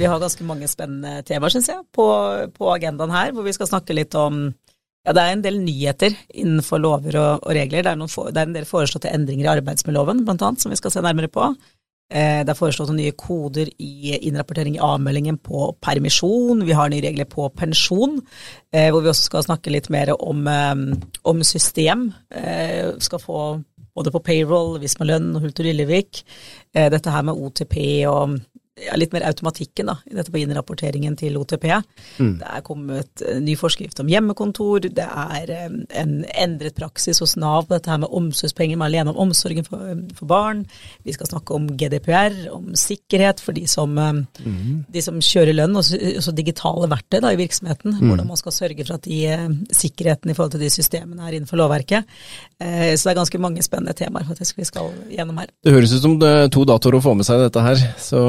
Vi 0.00 0.08
har 0.08 0.22
ganske 0.22 0.46
mange 0.48 0.70
spennende 0.72 1.20
temaer, 1.28 1.52
syns 1.52 1.68
jeg, 1.68 1.82
på, 1.92 2.06
på, 2.56 2.70
agendaen 2.72 3.12
her, 3.12 3.34
hvor 3.36 3.44
vi 3.44 3.52
skal 3.52 3.68
snakke 3.68 3.96
litt 3.96 4.16
om 4.16 4.46
ja, 5.06 5.14
det 5.16 5.20
er 5.20 5.34
en 5.34 5.44
del 5.44 5.60
nyheter 5.64 6.16
innenfor 6.36 6.80
lover 6.80 7.16
og, 7.20 7.44
og 7.44 7.54
regler. 7.56 7.84
Det 7.84 7.92
er, 7.92 8.00
noen, 8.00 8.32
det 8.32 8.40
er, 8.40 8.48
en 8.48 8.56
del 8.56 8.68
foreslåtte 8.68 9.12
endringer 9.12 9.46
i 9.46 9.52
arbeidsmiljøloven, 9.58 10.24
blant 10.26 10.44
annet, 10.44 10.64
som 10.64 10.72
vi 10.72 10.80
skal 10.80 10.92
se 10.92 11.04
nærmere 11.04 11.30
på. 11.32 11.52
Eh, 12.10 12.40
det 12.42 12.50
er 12.50 12.58
foreslått 12.58 12.90
nye 12.96 13.14
koder 13.14 13.68
i 13.78 14.16
innrapportering 14.18 14.74
i 14.74 14.82
avmeldingen 14.82 15.38
på 15.38 15.70
permisjon. 15.82 16.64
Vi 16.66 16.74
har 16.74 16.90
nye 16.90 17.04
regler 17.04 17.28
på 17.30 17.46
pensjon, 17.54 18.18
eh, 18.72 18.90
hvor 18.90 19.04
vi 19.04 19.12
også 19.12 19.30
skal 19.30 19.46
snakke 19.46 19.70
litt 19.70 19.90
mer 19.90 20.10
om, 20.18 20.46
eh, 20.48 20.74
om 21.24 21.42
system. 21.42 22.12
Skal 22.98 23.18
få 23.18 23.64
både 23.94 24.10
på 24.10 24.22
payroll, 24.22 24.78
Visma-lønn 24.80 25.36
og 25.36 25.42
Hulter 25.42 25.64
Lillevik. 25.64 26.22
Dette 26.72 27.10
her 27.10 27.22
med 27.22 27.34
OTP 27.34 28.06
og 28.06 28.40
ja, 28.86 28.96
litt 28.98 29.12
mer 29.14 29.26
automatikken 29.28 29.90
da, 29.90 29.96
i 30.10 30.16
dette 30.16 30.32
på 30.32 30.40
innrapporteringen 30.40 31.16
til 31.20 31.38
OTP. 31.40 31.66
Mm. 32.18 32.32
Det 32.40 32.48
er 32.48 32.64
kommet 32.66 33.24
ny 33.40 33.56
forskrift 33.58 34.00
om 34.02 34.10
hjemmekontor, 34.10 34.88
det 34.96 35.06
er 35.06 35.52
en 35.60 36.14
endret 36.30 36.76
praksis 36.78 37.20
hos 37.22 37.36
Nav 37.40 37.68
på 37.68 37.76
dette 37.76 37.92
her 37.92 38.00
med 38.02 38.12
omsorgspenger 38.16 38.80
med 38.80 38.90
alene 38.90 39.14
om 39.14 39.20
omsorgen 39.26 39.66
for, 39.66 39.84
for, 40.16 40.26
barn. 40.30 40.64
Vi 41.06 41.14
skal 41.16 41.30
snakke 41.30 41.56
om 41.56 41.68
GDPR, 41.78 42.36
om 42.54 42.72
sikkerhet 42.78 43.42
for 43.44 43.56
de 43.56 43.66
som, 43.70 43.96
mm. 43.96 44.86
de 44.92 45.04
som 45.04 45.20
kjører 45.24 45.56
lønn, 45.56 45.76
og 45.76 45.84
også 45.84 46.34
digitale 46.36 46.90
verktøy 46.90 47.20
da, 47.20 47.32
i 47.34 47.40
virksomheten. 47.40 47.96
Mm. 47.98 48.06
Hvordan 48.08 48.30
man 48.30 48.40
skal 48.40 48.56
sørge 48.56 48.86
for 48.86 48.96
at 48.96 49.08
de 49.08 49.20
sikkerheten 49.74 50.30
i 50.30 50.36
forhold 50.36 50.54
til 50.56 50.64
de 50.64 50.72
systemene 50.72 51.26
er 51.26 51.38
innenfor 51.38 51.60
lovverket. 51.60 52.08
Eh, 52.60 52.94
så 52.94 53.08
det 53.08 53.14
er 53.14 53.20
ganske 53.22 53.42
mange 53.42 53.64
spennende 53.66 53.96
temaer 53.96 54.28
faktisk 54.28 54.60
vi 54.60 54.68
skal 54.68 54.92
gjennom 55.10 55.40
her. 55.42 55.50
Det 55.64 55.74
høres 55.74 55.94
ut 55.94 56.04
som 56.04 56.18
det 56.20 56.30
er 56.30 56.52
to 56.52 56.64
datoer 56.68 56.98
å 56.98 57.04
få 57.04 57.16
med 57.18 57.28
seg 57.28 57.42
dette 57.42 57.64
her. 57.64 57.84
så 58.00 58.20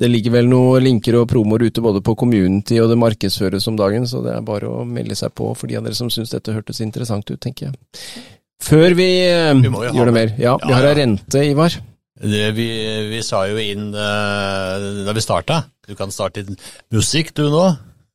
det 0.00 0.08
ligger 0.10 0.34
vel 0.38 0.48
noen 0.50 0.84
linker 0.84 1.18
og 1.20 1.28
promoer 1.30 1.66
ute 1.68 1.82
både 1.84 2.02
på 2.04 2.16
community 2.18 2.80
og 2.82 2.90
det 2.92 2.98
markedsføres 3.00 3.68
om 3.70 3.78
dagen, 3.78 4.06
så 4.08 4.22
det 4.24 4.34
er 4.36 4.46
bare 4.46 4.70
å 4.70 4.84
melde 4.88 5.16
seg 5.18 5.34
på 5.36 5.52
for 5.58 5.70
de 5.70 5.78
av 5.78 5.86
dere 5.86 5.98
som 5.98 6.10
syns 6.12 6.32
dette 6.34 6.54
hørtes 6.54 6.82
interessant 6.84 7.28
ut, 7.30 7.40
tenker 7.40 7.68
jeg. 7.68 8.02
Før 8.60 8.92
vi, 8.92 9.10
vi 9.64 9.70
gjør 9.96 10.10
det 10.10 10.16
mer, 10.16 10.34
ja, 10.40 10.56
vi 10.60 10.74
har 10.76 10.88
ei 10.90 10.96
rente, 11.00 11.44
Ivar. 11.48 11.76
Det, 12.20 12.50
vi, 12.52 12.66
vi, 13.08 13.20
sa 13.24 13.46
jo 13.48 13.60
inn 13.60 13.94
uh, 13.96 15.04
da 15.06 15.14
vi 15.16 15.22
starta, 15.24 15.62
du 15.88 15.94
kan 15.96 16.12
starte 16.12 16.44
musikk 16.92 17.32
du 17.38 17.46
nå, 17.48 17.70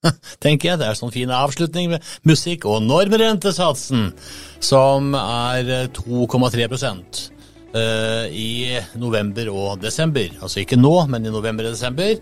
tenker 0.43 0.71
jeg. 0.71 0.81
Det 0.81 0.89
er 0.91 0.99
sånn 0.99 1.13
fin 1.13 1.33
avslutning 1.33 1.95
med 1.95 2.11
musikk 2.29 2.67
og 2.69 2.83
normrentesatsen, 2.85 4.11
som 4.61 5.15
er 5.17 5.89
2,3 5.97 6.67
Eh, 6.67 7.34
i 7.75 8.77
november 9.01 9.49
og 9.51 9.81
desember. 9.81 10.29
Altså 10.41 10.61
ikke 10.61 10.79
nå, 10.79 10.93
men 11.11 11.25
i 11.25 11.33
november 11.33 11.67
og 11.67 11.75
desember. 11.75 12.15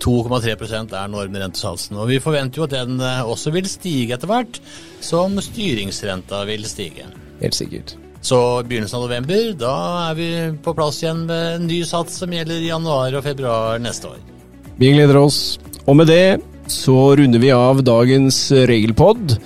2,3% 0.00 0.94
er 0.96 1.10
normrentesatsen. 1.10 1.98
Og 2.00 2.10
vi 2.10 2.20
forventer 2.22 2.62
jo 2.62 2.68
at 2.68 2.76
den 2.76 3.00
eh, 3.00 3.24
også 3.26 3.52
vil 3.54 3.68
stige 3.70 4.16
etter 4.16 4.30
hvert, 4.30 4.60
som 5.04 5.36
styringsrenta 5.42 6.44
vil 6.48 6.64
stige. 6.68 7.08
Helt 7.40 7.58
sikkert. 7.58 7.96
Så 8.20 8.36
begynnelsen 8.68 8.98
av 8.98 9.06
november, 9.06 9.46
da 9.56 9.74
er 10.10 10.16
vi 10.18 10.30
på 10.60 10.74
plass 10.76 11.00
igjen 11.00 11.24
med 11.28 11.56
en 11.56 11.66
ny 11.70 11.80
sats 11.88 12.20
som 12.20 12.32
gjelder 12.34 12.60
januar 12.66 13.16
og 13.16 13.24
februar 13.24 13.80
neste 13.80 14.12
år. 14.12 14.20
Vi 14.80 14.92
gleder 14.92 15.16
oss. 15.20 15.58
Og 15.88 15.96
med 15.96 16.10
det 16.12 16.40
så 16.70 17.16
runder 17.18 17.42
vi 17.42 17.50
av 17.50 17.80
dagens 17.82 18.36
regelpod. 18.68 19.38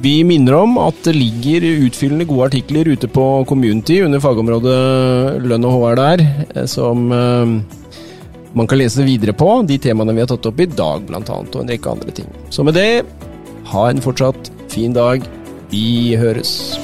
Vi 0.00 0.20
minner 0.28 0.58
om 0.58 0.74
at 0.82 0.98
det 1.06 1.14
ligger 1.16 1.64
utfyllende 1.86 2.26
gode 2.28 2.50
artikler 2.50 2.88
ute 2.92 3.08
på 3.08 3.24
Community 3.48 4.02
under 4.04 4.20
fagområdet 4.20 5.46
lønn 5.46 5.64
og 5.64 5.78
HR 5.78 5.96
der, 6.00 6.24
eh, 6.52 6.66
som 6.68 7.06
eh, 7.16 7.54
man 8.56 8.68
kan 8.68 8.80
lese 8.80 9.06
videre 9.06 9.32
på. 9.36 9.48
De 9.68 9.78
temaene 9.80 10.12
vi 10.16 10.24
har 10.24 10.28
tatt 10.32 10.50
opp 10.50 10.60
i 10.60 10.68
dag, 10.68 11.08
annet, 11.08 11.32
og 11.32 11.62
en 11.62 11.72
rekke 11.72 11.94
andre 11.96 12.12
ting. 12.20 12.28
Så 12.52 12.64
med 12.66 12.76
det, 12.76 13.06
ha 13.72 13.88
en 13.88 14.04
fortsatt 14.04 14.52
fin 14.72 14.92
dag. 14.96 15.24
Vi 15.72 16.12
høres. 16.20 16.76